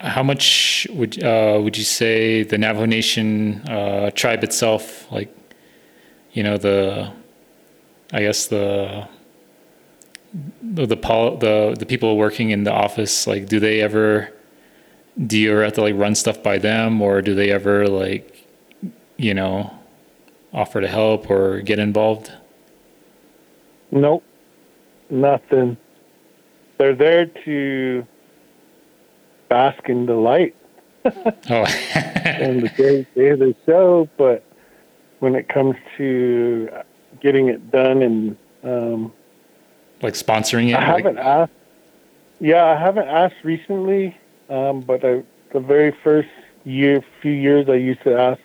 [0.00, 5.34] how much would uh, would you say the Navajo Nation uh, tribe itself, like
[6.32, 7.12] you know the,
[8.12, 9.06] I guess the
[10.62, 14.32] the the pol- the the people working in the office, like do they ever
[15.26, 18.34] do you ever have to like run stuff by them, or do they ever like
[19.16, 19.72] you know,
[20.53, 22.33] offer to help or get involved?
[23.90, 24.24] Nope,
[25.11, 25.77] nothing.
[26.79, 28.07] They're there to
[29.48, 30.57] bask in the light
[31.50, 34.42] Oh, and the day, day of the show, but
[35.20, 36.68] when it comes to
[37.20, 39.12] getting it done, and um,
[40.03, 40.74] like sponsoring it?
[40.74, 41.53] I like- haven't asked.
[42.40, 44.16] Yeah, I haven't asked recently,
[44.48, 45.22] um, but I,
[45.53, 46.29] the very first
[46.64, 48.40] year, few years, I used to ask,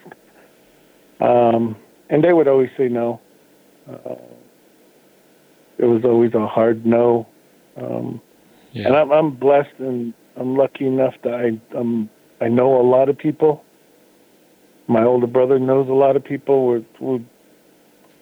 [1.19, 1.75] um,
[2.09, 3.19] and they would always say no.
[3.89, 4.15] Uh,
[5.77, 7.27] it was always a hard no.
[7.77, 8.21] Um,
[8.71, 8.87] yeah.
[8.87, 12.09] and I'm, I'm blessed and I'm lucky enough that I um
[12.41, 13.63] I know a lot of people.
[14.87, 16.65] My older brother knows a lot of people.
[16.65, 17.19] We're, we're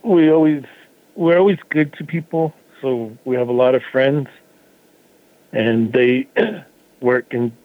[0.03, 0.63] we always
[1.15, 4.27] we're always good to people, so we have a lot of friends,
[5.51, 6.27] and they
[7.01, 7.55] work in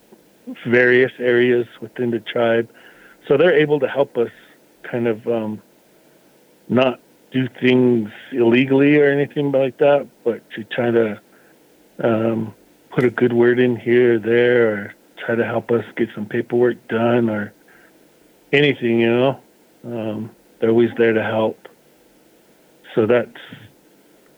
[0.66, 2.68] various areas within the tribe,
[3.28, 4.30] so they're able to help us
[4.82, 5.62] kind of um,
[6.68, 11.20] not do things illegally or anything like that, but to try to
[12.02, 12.54] um,
[12.90, 16.26] put a good word in here or there, or try to help us get some
[16.26, 17.52] paperwork done or
[18.52, 19.40] anything, you know.
[19.84, 21.68] Um, they're always there to help.
[22.94, 23.30] So that's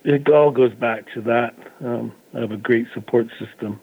[0.04, 0.28] it.
[0.28, 1.54] All goes back to that.
[1.84, 3.80] Um, I have a great support system.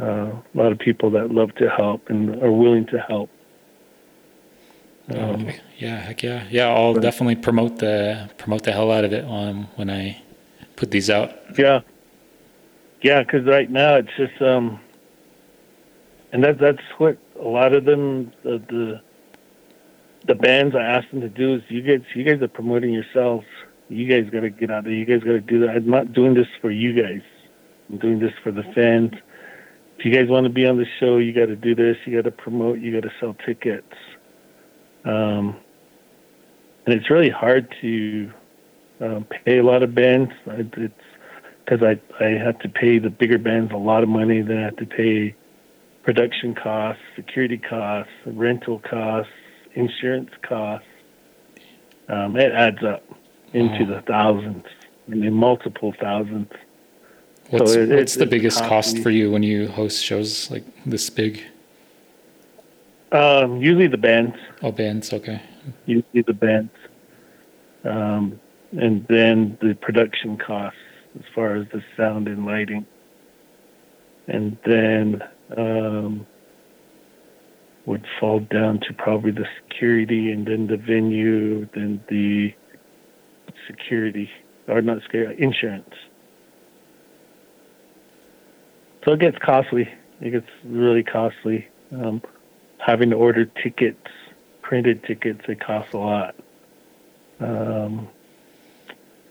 [0.00, 3.28] Uh, a lot of people that love to help and are willing to help.
[5.14, 5.60] Um, okay.
[5.80, 6.68] Yeah, heck yeah, yeah.
[6.68, 10.22] I'll but- definitely promote the promote the hell out of it um, when I
[10.76, 11.32] put these out.
[11.58, 11.80] Yeah,
[13.02, 13.22] yeah.
[13.22, 14.78] Because right now it's just, um,
[16.32, 19.00] and that that's what a lot of them the the
[20.26, 23.46] the bands I asked them to do is you guys you guys are promoting yourselves.
[23.88, 24.92] You guys got to get out there.
[24.92, 25.70] You guys got to do that.
[25.70, 27.22] I'm not doing this for you guys.
[27.88, 29.12] I'm doing this for the fans.
[29.98, 31.96] If you guys want to be on the show, you got to do this.
[32.04, 32.78] You got to promote.
[32.78, 33.92] You got to sell tickets.
[35.04, 35.56] Um,
[36.90, 38.32] and it's really hard to
[39.00, 40.32] um, pay a lot of bands.
[40.46, 40.92] I- It's
[41.64, 44.40] because I I have to pay the bigger bands a lot of money.
[44.42, 45.34] Then I have to pay
[46.02, 49.32] production costs, security costs, rental costs,
[49.74, 50.86] insurance costs.
[52.08, 53.04] Um, it adds up
[53.52, 53.94] into Wow.
[53.94, 54.64] the thousands,
[55.10, 56.50] I mean multiple thousands.
[57.50, 61.08] What's it- what's it's- the biggest cost for you when you host shows like this
[61.10, 61.40] big?
[63.12, 65.12] Um, usually the bands, Oh, bands.
[65.12, 65.40] Okay.
[65.86, 66.70] usually the bands,
[67.84, 68.40] um,
[68.72, 70.78] and then the production costs
[71.18, 72.86] as far as the sound and lighting,
[74.28, 75.22] and then
[75.56, 76.26] um,
[77.86, 82.54] would fall down to probably the security, and then the venue, then the
[83.66, 84.30] security
[84.68, 85.94] or not security insurance.
[89.04, 89.88] So it gets costly.
[90.20, 91.66] It gets really costly.
[91.92, 92.22] Um,
[92.78, 94.06] having to order tickets,
[94.62, 96.34] printed tickets, it costs a lot.
[97.40, 98.08] Um,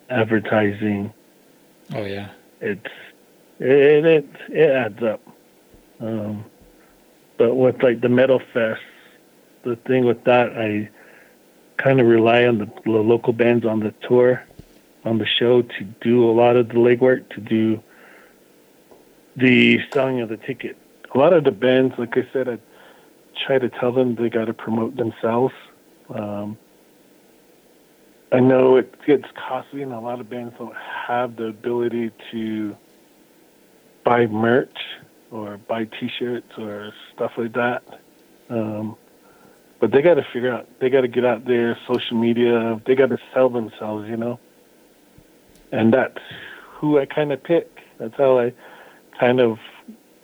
[0.10, 1.13] advertising,
[1.93, 2.30] Oh yeah.
[2.60, 2.82] it's
[3.60, 5.22] it it, it adds up.
[6.00, 6.45] Um,
[7.38, 8.82] but with like the metal fest,
[9.63, 10.89] the thing with that, I
[11.78, 14.43] kind of rely on the, the local bands on the tour,
[15.06, 17.82] on the show to do a lot of the legwork, to do
[19.36, 20.78] the selling of the ticket.
[21.13, 22.58] A lot of the bands, like I said, I
[23.45, 25.54] try to tell them they got to promote themselves.
[26.13, 26.58] Um,
[28.32, 32.76] I know it gets costly, and a lot of bands don't have the ability to
[34.04, 34.78] buy merch
[35.32, 37.84] or buy T-shirts or stuff like that.
[38.50, 38.96] Um,
[39.80, 40.68] but they got to figure out.
[40.80, 42.82] They got to get out there, social media.
[42.86, 44.39] They got to sell themselves, you know.
[45.72, 46.20] And that's
[46.74, 47.80] who I kind of pick.
[47.98, 48.54] That's how I
[49.20, 49.58] kind of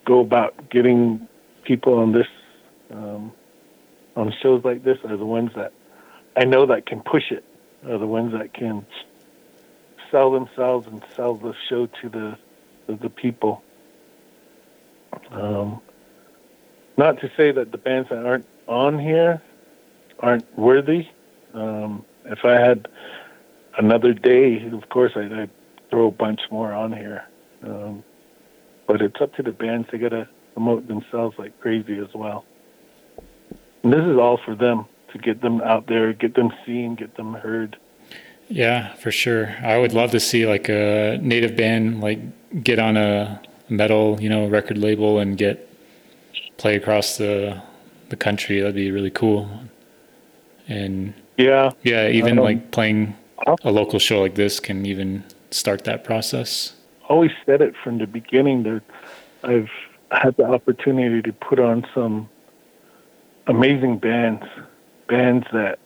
[0.05, 1.27] go about getting
[1.63, 2.27] people on this
[2.91, 3.31] um,
[4.15, 5.73] on shows like this are the ones that
[6.37, 7.43] I know that can push it,
[7.87, 8.85] are the ones that can
[10.11, 12.37] sell themselves and sell the show to the
[12.87, 13.63] the, the people.
[15.31, 15.81] Um,
[16.97, 19.41] not to say that the bands that aren't on here
[20.19, 21.07] aren't worthy.
[21.53, 22.87] Um, if I had
[23.77, 25.49] another day, of course, I'd, I'd
[25.89, 27.27] throw a bunch more on here.
[27.63, 28.03] Um,
[28.87, 29.87] but it's up to the bands.
[29.91, 32.45] They got to promote themselves like crazy as well.
[33.83, 37.15] And this is all for them to get them out there, get them seen, get
[37.15, 37.77] them heard.
[38.49, 39.55] Yeah, for sure.
[39.63, 42.19] I would love to see like a native band like
[42.63, 45.67] get on a metal, you know, record label and get
[46.57, 47.61] play across the
[48.09, 48.59] the country.
[48.59, 49.49] That'd be really cool.
[50.67, 53.15] And yeah, yeah, even um, like playing
[53.63, 56.73] a local show like this can even start that process.
[57.07, 58.81] Always said it from the beginning that
[59.43, 59.69] I've
[60.11, 62.29] had the opportunity to put on some
[63.47, 64.43] amazing bands,
[65.07, 65.79] bands that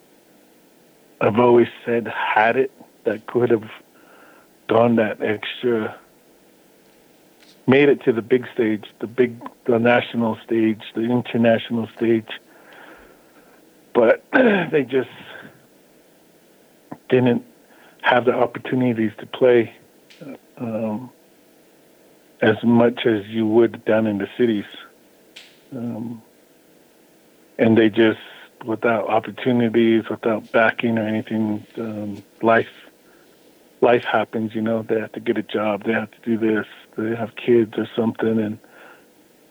[1.20, 2.72] I've always said had it
[3.04, 3.68] that could have
[4.68, 5.98] gone that extra,
[7.66, 12.28] made it to the big stage, the big, the national stage, the international stage,
[13.94, 15.10] but they just
[17.08, 17.44] didn't
[18.02, 19.74] have the opportunities to play
[20.56, 21.10] um,
[22.40, 24.64] as much as you would down in the cities.
[25.72, 26.22] Um,
[27.58, 28.18] and they just
[28.64, 32.68] without opportunities, without backing or anything, um, life
[33.80, 34.54] life happens.
[34.54, 37.30] You know, they have to get a job, they have to do this, they have
[37.36, 38.58] kids or something, and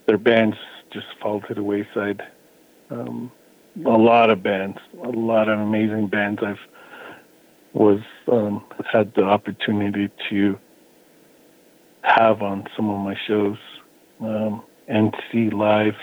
[0.05, 0.57] their bands
[0.91, 2.23] just fall to the wayside.
[2.89, 3.31] Um,
[3.85, 6.41] a lot of bands, a lot of amazing bands.
[6.43, 6.59] I've
[7.73, 10.57] was um, had the opportunity to
[12.01, 13.57] have on some of my shows
[14.21, 15.93] um, and see live,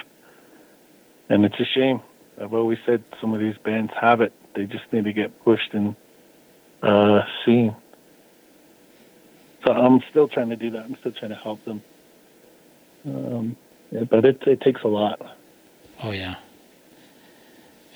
[1.28, 2.00] and it's a shame
[2.40, 4.32] I've always said some of these bands have it.
[4.54, 5.96] They just need to get pushed and
[6.82, 7.74] uh, seen.
[9.64, 10.84] So I'm still trying to do that.
[10.84, 11.82] I'm still trying to help them.
[13.06, 13.56] Um,
[13.90, 15.36] yeah, but it it takes a lot.
[16.02, 16.36] Oh yeah.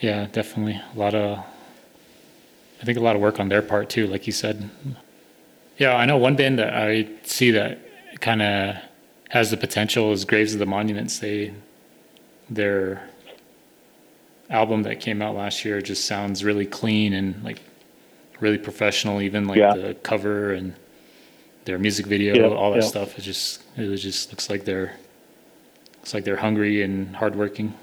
[0.01, 1.39] Yeah, definitely a lot of.
[2.81, 4.71] I think a lot of work on their part too, like you said.
[5.77, 7.79] Yeah, I know one band that I see that
[8.21, 8.77] kind of
[9.29, 11.19] has the potential is Graves of the Monuments.
[11.19, 11.53] They,
[12.49, 13.10] they're
[14.51, 17.61] album that came out last year just sounds really clean and like
[18.41, 19.21] really professional.
[19.21, 19.75] Even like yeah.
[19.75, 20.75] the cover and
[21.65, 22.89] their music video, yeah, all that yeah.
[22.89, 23.19] stuff.
[23.19, 24.97] It just it just looks like they're
[25.97, 27.75] looks like they're hungry and hardworking.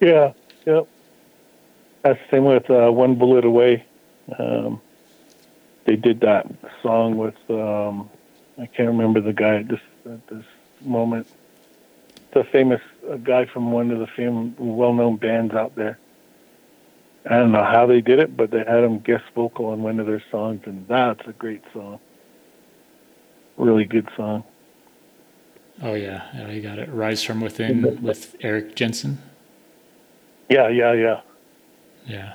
[0.00, 0.32] Yeah.
[0.66, 0.88] Yep.
[2.02, 3.84] That's the same with uh, One Bullet Away.
[4.38, 4.80] Um,
[5.84, 6.46] they did that
[6.82, 8.08] song with um,
[8.58, 10.44] I can't remember the guy at this at this
[10.82, 11.26] moment
[12.32, 12.80] the famous
[13.10, 15.98] a guy from one of the famous, well-known bands out there.
[17.28, 20.00] I don't know how they did it, but they had him guest vocal on one
[20.00, 22.00] of their songs, and that's a great song.
[23.58, 24.44] Really good song.
[25.82, 26.88] Oh yeah, yeah, you got it.
[26.90, 29.18] Rise from Within with Eric Jensen.
[30.48, 31.20] Yeah, yeah, yeah.
[32.06, 32.34] Yeah.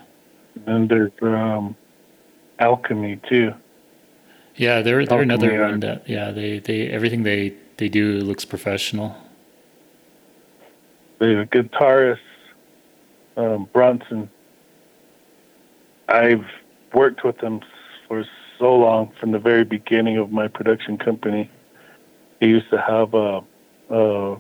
[0.68, 1.76] And there's um,
[2.60, 3.54] Alchemy too.
[4.56, 8.46] Yeah, they're they're Alchemy another one that yeah they they everything they they do looks
[8.46, 9.16] professional
[11.20, 12.20] the guitarist
[13.38, 14.30] um, Bronson.
[16.08, 16.46] I've
[16.94, 17.62] worked with him
[18.08, 18.24] for
[18.60, 21.50] so long from the very beginning of my production company.
[22.40, 23.42] He used to have a
[23.90, 24.38] a,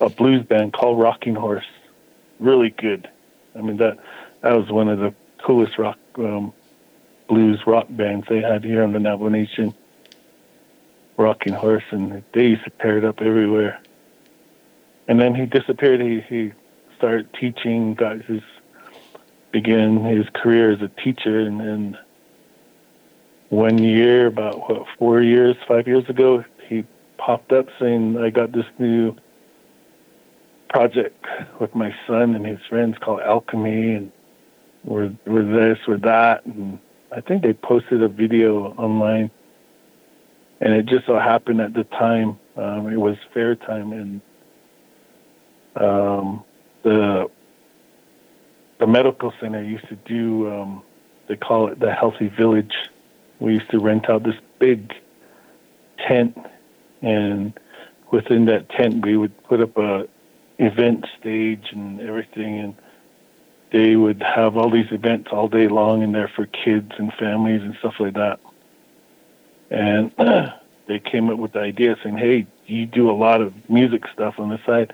[0.00, 1.66] a blues band called Rocking Horse,
[2.38, 3.08] really good.
[3.56, 3.98] I mean that
[4.42, 6.52] that was one of the coolest rock um,
[7.28, 9.74] blues rock bands they had here on the Navajo Nation.
[11.16, 13.78] Rocking Horse, and they used to tear it up everywhere
[15.10, 16.00] and then he disappeared.
[16.00, 16.52] He he
[16.96, 18.42] started teaching, got his
[19.50, 21.98] began his career as a teacher, and then
[23.48, 26.84] one year, about what four years, five years ago, he
[27.18, 29.16] popped up saying, "I got this new
[30.68, 31.26] project
[31.58, 34.12] with my son and his friends called Alchemy, and
[34.84, 36.78] we're we're this, we're that." And
[37.10, 39.32] I think they posted a video online,
[40.60, 44.20] and it just so happened at the time um, it was fair time, and
[45.80, 46.44] um,
[46.82, 47.30] the
[48.78, 50.82] the medical center used to do um,
[51.28, 52.72] they call it the healthy village.
[53.38, 54.92] We used to rent out this big
[56.06, 56.36] tent
[57.02, 57.58] and
[58.10, 60.06] within that tent, we would put up a
[60.58, 62.74] event stage and everything, and
[63.72, 67.62] they would have all these events all day long in there for kids and families
[67.62, 68.40] and stuff like that.
[69.70, 70.12] And
[70.86, 74.34] they came up with the idea saying, "Hey, you do a lot of music stuff
[74.38, 74.92] on the side.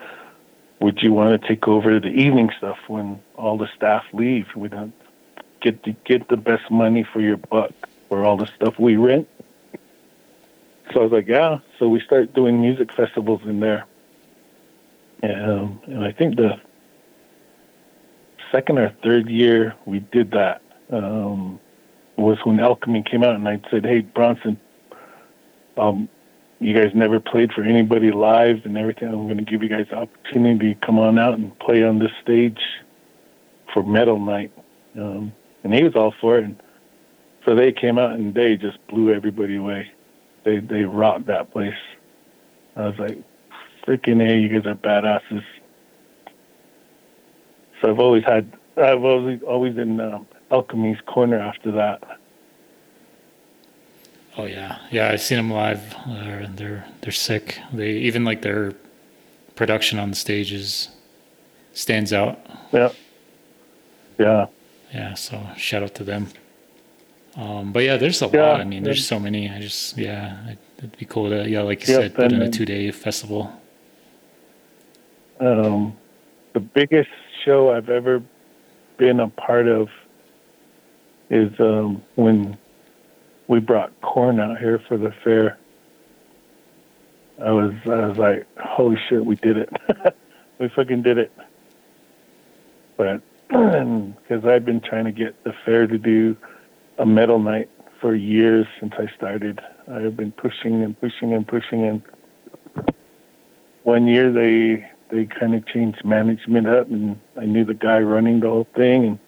[0.81, 4.47] Would you want to take over the evening stuff when all the staff leave?
[4.55, 4.95] We don't
[5.61, 7.73] get to get the best money for your buck
[8.09, 9.29] for all the stuff we rent."
[10.93, 13.87] So I was like, "Yeah." So we start doing music festivals in there,
[15.23, 16.61] and, and I think the
[18.53, 21.59] second or third year we did that um,
[22.17, 24.61] was when Alchemy came out, and I said, "Hey, Bronson,
[25.77, 26.09] um,
[26.61, 29.09] you guys never played for anybody live and everything.
[29.09, 31.99] I'm going to give you guys the opportunity to come on out and play on
[31.99, 32.61] this stage
[33.73, 34.53] for Metal Night."
[34.99, 35.33] Um,
[35.65, 36.45] and he was all for it.
[36.45, 36.63] And
[37.45, 39.91] so they came out and they just blew everybody away.
[40.45, 41.75] They they rocked that place.
[42.77, 43.19] I was like,
[43.87, 45.45] freaking a, you guys are badasses.
[47.81, 52.03] So I've always had, I've always always in um, Alchemy's corner after that.
[54.37, 55.11] Oh yeah, yeah.
[55.11, 55.95] I've seen them live.
[56.07, 57.59] Uh, they're they're sick.
[57.73, 58.75] They even like their
[59.57, 60.91] production on the stages
[61.73, 62.39] stands out.
[62.73, 62.91] Yeah.
[64.19, 64.47] Yeah.
[64.93, 65.15] Yeah.
[65.15, 66.29] So shout out to them.
[67.37, 68.61] Um, but yeah, there's a Yeah, lot.
[68.61, 69.51] I mean, there's so many.
[69.51, 72.49] I just yeah, it'd be cool to yeah, like you Yep, said, put in a
[72.49, 73.53] two day festival.
[75.41, 75.97] Um,
[76.55, 77.11] the biggest
[77.45, 78.23] show I've ever
[78.99, 79.89] been a part of
[81.31, 82.57] is um, when
[83.49, 85.59] we brought Korn out here for the fair.
[87.43, 89.71] I was I was like, holy shit, we did it.
[90.59, 91.33] we fucking did it.
[92.97, 96.37] But because I've been trying to get the fair to do
[96.99, 97.71] a metal night
[98.01, 99.61] for years since I started.
[99.91, 102.03] I've been pushing and pushing and pushing and
[103.85, 108.41] one year they they kind of changed management up and I knew the guy running
[108.41, 109.19] the whole thing and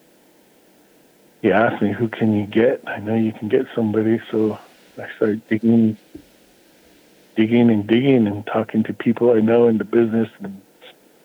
[1.41, 2.83] he asked me who can you get?
[2.87, 4.59] I know you can get somebody so
[4.97, 5.97] I started digging
[7.35, 10.61] digging and digging and talking to people I know in the business and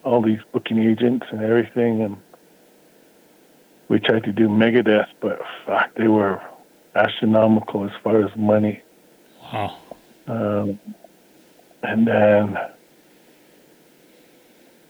[0.03, 2.17] all these booking agents and everything and
[3.89, 6.41] we tried to do Megadeth but fuck they were
[6.95, 8.81] astronomical as far as money.
[9.41, 9.77] Wow.
[10.27, 10.79] Um,
[11.83, 12.57] and then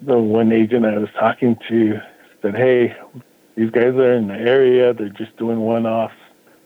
[0.01, 1.99] the one agent I was talking to
[2.41, 2.95] said, "Hey,
[3.56, 4.93] these guys are in the area.
[4.93, 6.14] They're just doing one-offs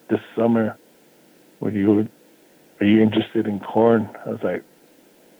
[0.09, 0.77] this summer.
[1.59, 2.07] Would you
[2.79, 4.63] are you interested in Korn?" I was like,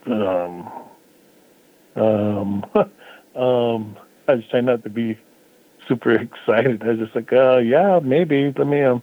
[0.06, 0.72] um,
[1.96, 2.66] um,
[3.36, 3.98] um.
[4.28, 5.18] I was trying not to be
[5.88, 6.84] super excited.
[6.84, 8.54] I was just like, "Uh, yeah, maybe.
[8.56, 9.02] Let me um."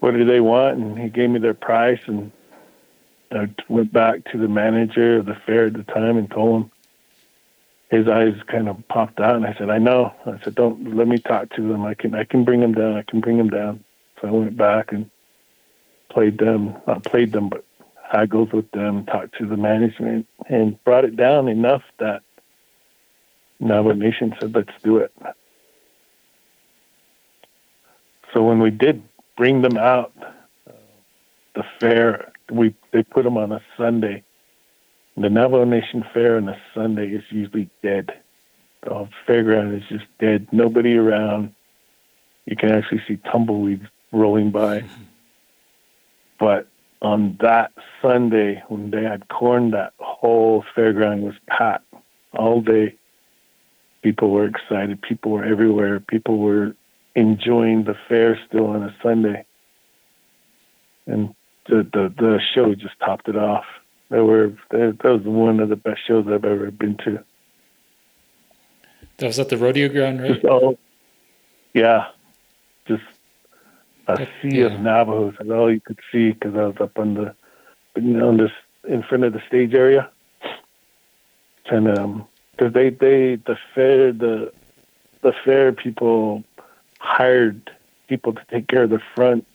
[0.00, 0.78] What do they want?
[0.78, 2.32] And he gave me their price and
[3.32, 6.70] I went back to the manager of the fair at the time and told him.
[7.90, 11.08] His eyes kind of popped out, and I said, "I know." I said, "Don't let
[11.08, 11.84] me talk to them.
[11.84, 12.96] I can, I can bring them down.
[12.96, 13.82] I can bring them down."
[14.20, 15.10] So I went back and
[16.10, 17.64] played them, not played them, but
[18.10, 22.22] haggled with them, talked to the management, and brought it down enough that
[23.58, 25.12] Navajo Nation said, "Let's do it."
[28.32, 29.02] So when we did
[29.36, 30.12] bring them out,
[30.68, 30.72] uh,
[31.54, 34.22] the fair we they put them on a Sunday.
[35.16, 38.12] The Navajo Nation Fair on a Sunday is usually dead.
[38.82, 40.48] The fairground is just dead.
[40.52, 41.54] Nobody around.
[42.46, 44.84] You can actually see tumbleweeds rolling by.
[46.38, 46.68] But
[47.02, 51.92] on that Sunday, when they had Korn, that whole fairground was packed
[52.32, 52.94] all day.
[54.02, 55.02] People were excited.
[55.02, 56.00] People were everywhere.
[56.00, 56.74] People were
[57.14, 59.44] enjoying the fair still on a Sunday.
[61.06, 61.34] And
[61.66, 63.66] the the, the show just topped it off.
[64.10, 67.22] They were that that was one of the best shows I've ever been to.
[69.18, 70.32] That was at the rodeo ground, right?
[70.34, 70.78] Just all,
[71.74, 72.06] yeah,
[72.88, 73.02] just
[74.08, 74.66] a That- sea yeah.
[74.66, 75.34] of Navajos.
[75.38, 77.34] That's all you could see because I was up on the,
[77.96, 78.50] you know, on this
[78.88, 80.10] in front of the stage area.
[81.66, 84.52] And um, because they they the fair the
[85.22, 86.42] the fair people
[86.98, 87.70] hired
[88.08, 89.46] people to take care of the front,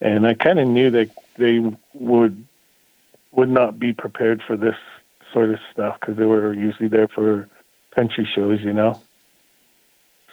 [0.00, 1.58] and I kind of knew that they
[1.94, 2.46] would
[3.32, 4.76] would not be prepared for this
[5.32, 7.48] sort of stuff because they were usually there for
[7.94, 9.00] country shows, you know.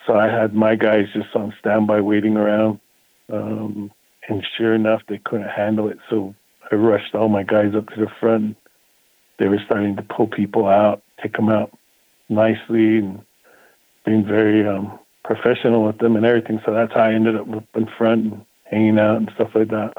[0.05, 2.79] So I had my guys just on standby waiting around.
[3.31, 3.91] Um,
[4.27, 5.99] and sure enough, they couldn't handle it.
[6.09, 6.33] So
[6.71, 8.57] I rushed all my guys up to the front.
[9.37, 11.77] They were starting to pull people out, take them out
[12.29, 13.21] nicely, and
[14.05, 16.61] being very um, professional with them and everything.
[16.65, 19.69] So that's how I ended up up in front and hanging out and stuff like
[19.69, 19.93] that.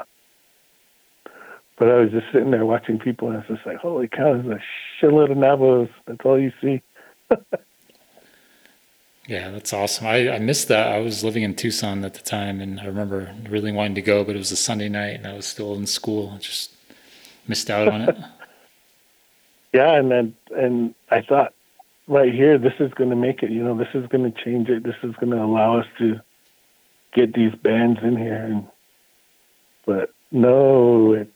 [1.79, 4.33] But I was just sitting there watching people, and I was just like, "Holy cow!
[4.33, 4.61] There's a
[5.01, 5.87] shitload of Navajos.
[6.05, 6.81] That's all you see."
[9.27, 10.05] yeah, that's awesome.
[10.05, 10.87] I, I missed that.
[10.87, 14.25] I was living in Tucson at the time, and I remember really wanting to go,
[14.25, 16.33] but it was a Sunday night, and I was still in school.
[16.35, 16.73] I just
[17.47, 18.17] missed out on it.
[19.73, 21.53] yeah, and then and I thought,
[22.09, 23.51] right here, this is going to make it.
[23.51, 24.83] You know, this is going to change it.
[24.83, 26.19] This is going to allow us to
[27.13, 28.43] get these bands in here.
[28.43, 28.67] And
[29.85, 31.31] but no, it,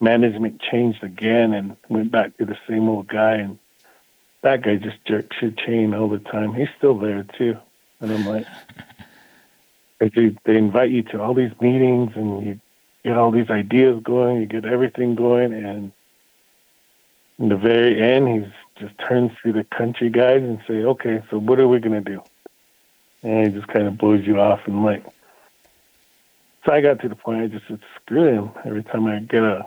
[0.00, 3.34] management changed again and went back to the same old guy.
[3.34, 3.58] And
[4.42, 6.54] that guy just jerks your chain all the time.
[6.54, 7.56] He's still there too.
[8.00, 8.46] And I'm like,
[9.98, 12.60] they, they invite you to all these meetings and you
[13.06, 15.92] get all these ideas going, you get everything going, and
[17.38, 21.38] in the very end, he just turns to the country guys and say, "Okay, so
[21.38, 22.22] what are we gonna do?"
[23.22, 25.04] And he just kind of blows you off and like.
[26.64, 29.44] So I got to the point I just said, "Screw him!" Every time I get
[29.44, 29.64] a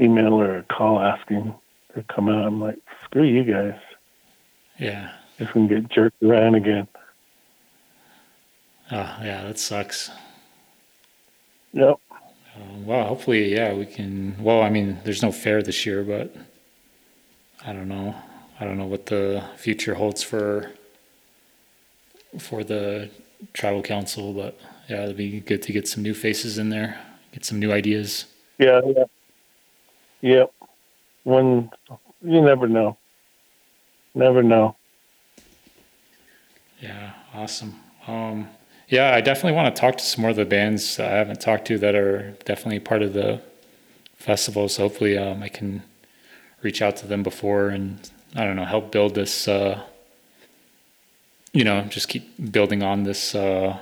[0.00, 1.54] email or a call asking
[1.94, 3.78] to come out, I'm like, "Screw you guys!"
[4.78, 6.88] Yeah, just gonna get jerked around again.
[8.90, 10.10] Oh yeah, that sucks.
[11.72, 11.96] Yep.
[12.56, 14.36] Um, well, hopefully, yeah, we can.
[14.42, 16.34] Well, I mean, there's no fair this year, but
[17.64, 18.14] I don't know.
[18.58, 20.70] I don't know what the future holds for
[22.38, 23.10] for the
[23.52, 26.98] tribal council, but yeah, it'd be good to get some new faces in there,
[27.32, 28.26] get some new ideas.
[28.58, 29.04] Yeah, yeah,
[30.26, 30.52] yep.
[31.22, 31.70] When
[32.22, 32.96] you never know,
[34.14, 34.76] never know.
[36.80, 37.76] Yeah, awesome.
[38.06, 38.48] Um,
[38.88, 41.66] yeah, I definitely want to talk to some more of the bands I haven't talked
[41.68, 43.40] to that are definitely part of the
[44.16, 44.68] festival.
[44.68, 45.82] So hopefully, um, I can
[46.62, 47.98] reach out to them before and
[48.34, 49.48] I don't know, help build this.
[49.48, 49.82] Uh,
[51.52, 53.78] you know, just keep building on this uh,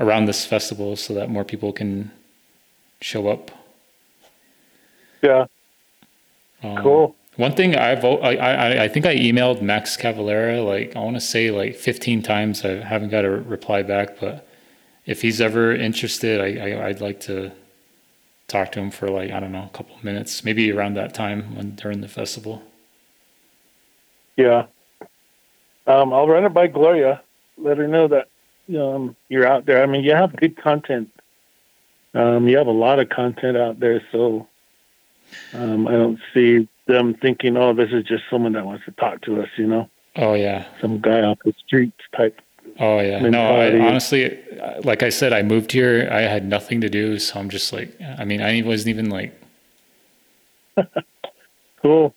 [0.00, 2.10] around this festival so that more people can
[3.00, 3.50] show up.
[5.22, 5.46] Yeah.
[6.62, 7.16] Um, cool.
[7.36, 11.20] One thing I've I, I I think I emailed Max Cavalera like I want to
[11.20, 12.64] say like 15 times.
[12.64, 14.48] I haven't got a reply back, but
[15.04, 17.52] if he's ever interested, I, I would like to
[18.48, 21.12] talk to him for like I don't know a couple of minutes, maybe around that
[21.14, 22.62] time when during the festival.
[24.36, 24.66] Yeah,
[25.86, 27.22] um, I'll run it by Gloria.
[27.58, 28.28] Let her know that
[28.78, 29.82] um, you're out there.
[29.82, 31.10] I mean, you have good content.
[32.14, 34.48] Um, you have a lot of content out there, so
[35.52, 39.22] um, I don't see them thinking, "Oh, this is just someone that wants to talk
[39.22, 39.88] to us," you know.
[40.16, 42.40] Oh yeah, some guy off the streets type.
[42.78, 43.78] Oh yeah, mentality.
[43.78, 43.84] no.
[43.84, 44.38] I, honestly,
[44.82, 46.08] like I said, I moved here.
[46.10, 49.40] I had nothing to do, so I'm just like, I mean, I wasn't even like.
[51.82, 52.14] cool.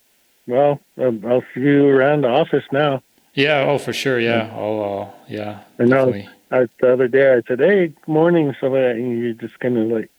[0.47, 3.03] Well, I'll see you around the office now.
[3.33, 3.65] Yeah.
[3.67, 4.19] Oh, for sure.
[4.19, 4.51] Yeah.
[4.53, 5.13] I'll.
[5.13, 5.59] Uh, yeah.
[5.79, 6.13] I know.
[6.51, 10.09] I, the other day I said, "Hey, morning," so you're just kind of like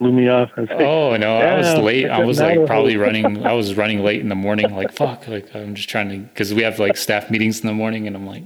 [0.00, 0.50] blew me off.
[0.56, 2.08] I like, oh no, I was late.
[2.08, 3.46] I was like probably running.
[3.46, 4.74] I was running late in the morning.
[4.74, 5.28] Like fuck.
[5.28, 8.16] Like I'm just trying to because we have like staff meetings in the morning, and
[8.16, 8.44] I'm like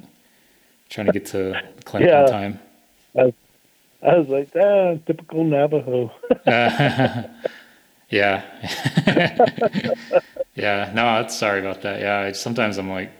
[0.90, 1.38] trying to get to
[1.76, 2.22] the clinic yeah.
[2.22, 2.60] on time.
[3.16, 3.32] I,
[4.02, 6.12] I was like, ah, typical Navajo.
[6.46, 7.22] uh,
[8.10, 8.44] yeah.
[10.54, 10.92] yeah.
[10.94, 12.00] No, I'm sorry about that.
[12.00, 12.18] Yeah.
[12.18, 13.10] I, sometimes I'm like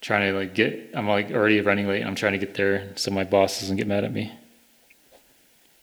[0.00, 2.04] trying to like get, I'm like already running late.
[2.04, 4.32] I'm trying to get there so my boss doesn't get mad at me.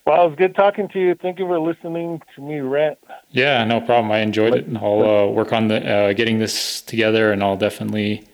[0.06, 1.16] Well, it was good talking to you.
[1.16, 2.98] Thank you for listening to me rant.
[3.32, 4.12] Yeah, no problem.
[4.12, 4.68] I enjoyed it.
[4.68, 8.28] And I'll uh, work on the uh, getting this together, and I'll definitely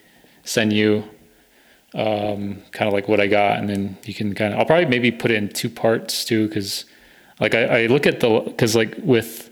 [0.43, 1.03] send you
[1.93, 4.59] um, kind of like what I got, and then you can kind of.
[4.59, 6.85] I'll probably maybe put it in two parts too, because
[7.39, 9.51] like I, I, look at the because like with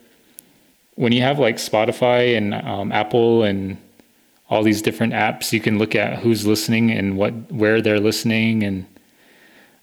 [0.96, 3.78] when you have like Spotify and um, Apple and
[4.50, 8.64] all these different apps, you can look at who's listening and what where they're listening,
[8.64, 8.88] and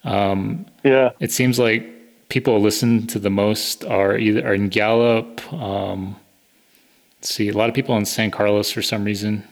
[0.03, 1.94] um, yeah, it seems like
[2.29, 5.53] people listen to the most are either are in Gallup.
[5.53, 6.17] Um,
[7.21, 9.47] see, a lot of people in San Carlos for some reason,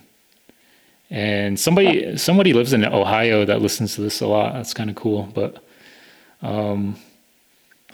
[1.11, 4.55] and somebody somebody lives in Ohio that listens to this a lot.
[4.55, 5.29] That's kind of cool.
[5.35, 5.63] But
[6.41, 6.97] um,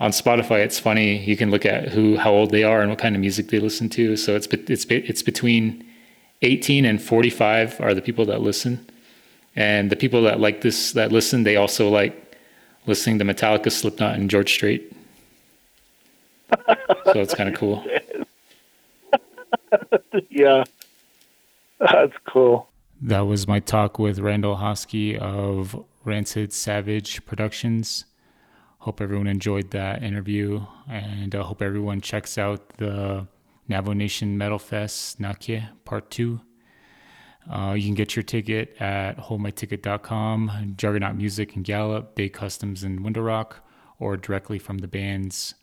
[0.01, 1.19] on Spotify, it's funny.
[1.19, 3.59] You can look at who how old they are and what kind of music they
[3.59, 4.17] listen to.
[4.17, 5.85] So it's it's it's between
[6.43, 8.89] 18 and 45 are the people that listen,
[9.57, 12.28] and the people that like this that listen, they also like
[12.89, 14.93] listening to Metallica, Slipknot, and George Strait.
[16.51, 17.85] so it's kind of cool.
[20.31, 20.65] yeah,
[21.79, 22.69] that's cool.
[23.01, 28.07] That was my talk with Randall Hosky of Rancid Savage Productions.
[28.79, 33.27] Hope everyone enjoyed that interview, and I uh, hope everyone checks out the
[33.69, 36.41] Navo Nation Metal Fest Nakye Part 2
[37.51, 43.03] uh, you can get your ticket at holdmyticket.com, Juggernaut Music and Gallup, Bay Customs and
[43.03, 43.65] Window Rock,
[43.99, 45.55] or directly from the band's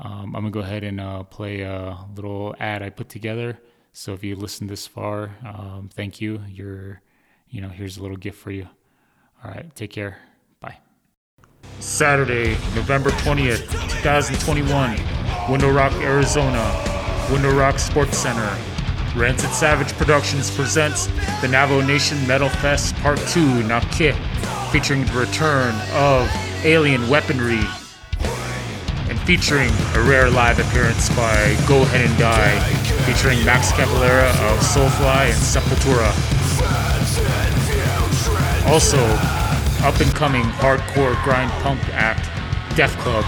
[0.00, 3.58] Um, I'm gonna go ahead and uh, play a little ad I put together.
[3.92, 6.40] So if you listened this far, um, thank you.
[6.48, 7.02] You're,
[7.50, 8.66] you know, here's a little gift for you.
[9.44, 10.16] All right, take care.
[10.60, 10.78] Bye.
[11.78, 13.70] Saturday, November 20th,
[14.02, 14.98] 2021,
[15.50, 18.81] Window Rock, Arizona, Window Rock Sports Center.
[19.14, 21.06] Rancid Savage Productions presents
[21.42, 24.14] the Navo Nation Metal Fest Part 2 Nak'ke,
[24.70, 26.30] featuring the return of
[26.64, 27.60] alien weaponry
[29.10, 32.58] and featuring a rare live appearance by Go Ahead and Die,
[33.04, 36.08] featuring Max Cavalera of Soulfly and Sepultura.
[38.70, 38.98] Also,
[39.86, 42.30] up and coming hardcore grind punk act
[42.76, 43.26] Deaf Club,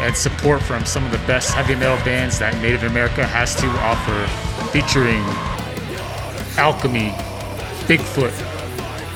[0.00, 3.68] and support from some of the best heavy metal bands that Native America has to
[3.78, 4.43] offer,
[4.74, 5.22] featuring
[6.58, 7.10] Alchemy,
[7.86, 8.34] Bigfoot,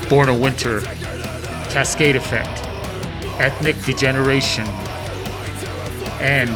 [0.09, 0.79] Born of Winter,
[1.69, 2.63] Cascade Effect,
[3.41, 4.65] Ethnic Degeneration,
[6.21, 6.49] and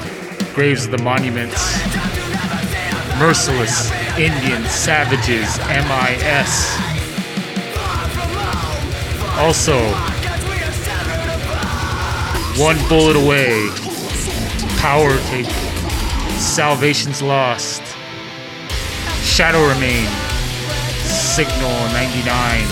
[0.56, 1.78] Graves of the Monuments,
[3.20, 6.78] Merciless, Indian, Savages, MIS.
[9.38, 9.82] Also,
[12.58, 13.68] One Bullet Away,
[14.78, 15.52] Power Take,
[16.40, 17.93] Salvation's Lost,
[19.34, 20.06] Shadow Remain,
[21.10, 22.70] Signal 99,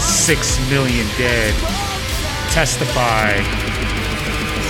[0.00, 1.52] 6 Million Dead,
[2.50, 3.36] Testify,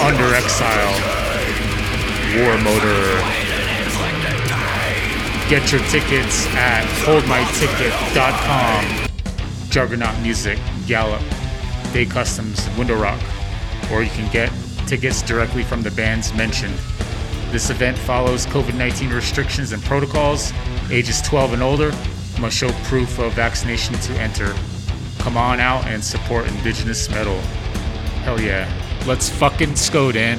[0.05, 0.99] Under Exile,
[2.35, 3.23] War Motor.
[5.49, 9.09] Get your tickets at holdmyticket.com.
[9.71, 11.23] Juggernaut Music, Gallup,
[11.93, 13.23] Day Customs, Window Rock,
[13.93, 14.51] or you can get
[14.89, 16.75] tickets directly from the bands mentioned.
[17.53, 20.55] This event follows COVID 19 restrictions and protocols.
[20.91, 21.93] Ages 12 and older
[22.41, 24.55] must show proof of vaccination to enter.
[25.19, 27.39] Come on out and support indigenous metal.
[28.25, 28.67] Hell yeah.
[29.07, 30.39] Let's fucking Skodan.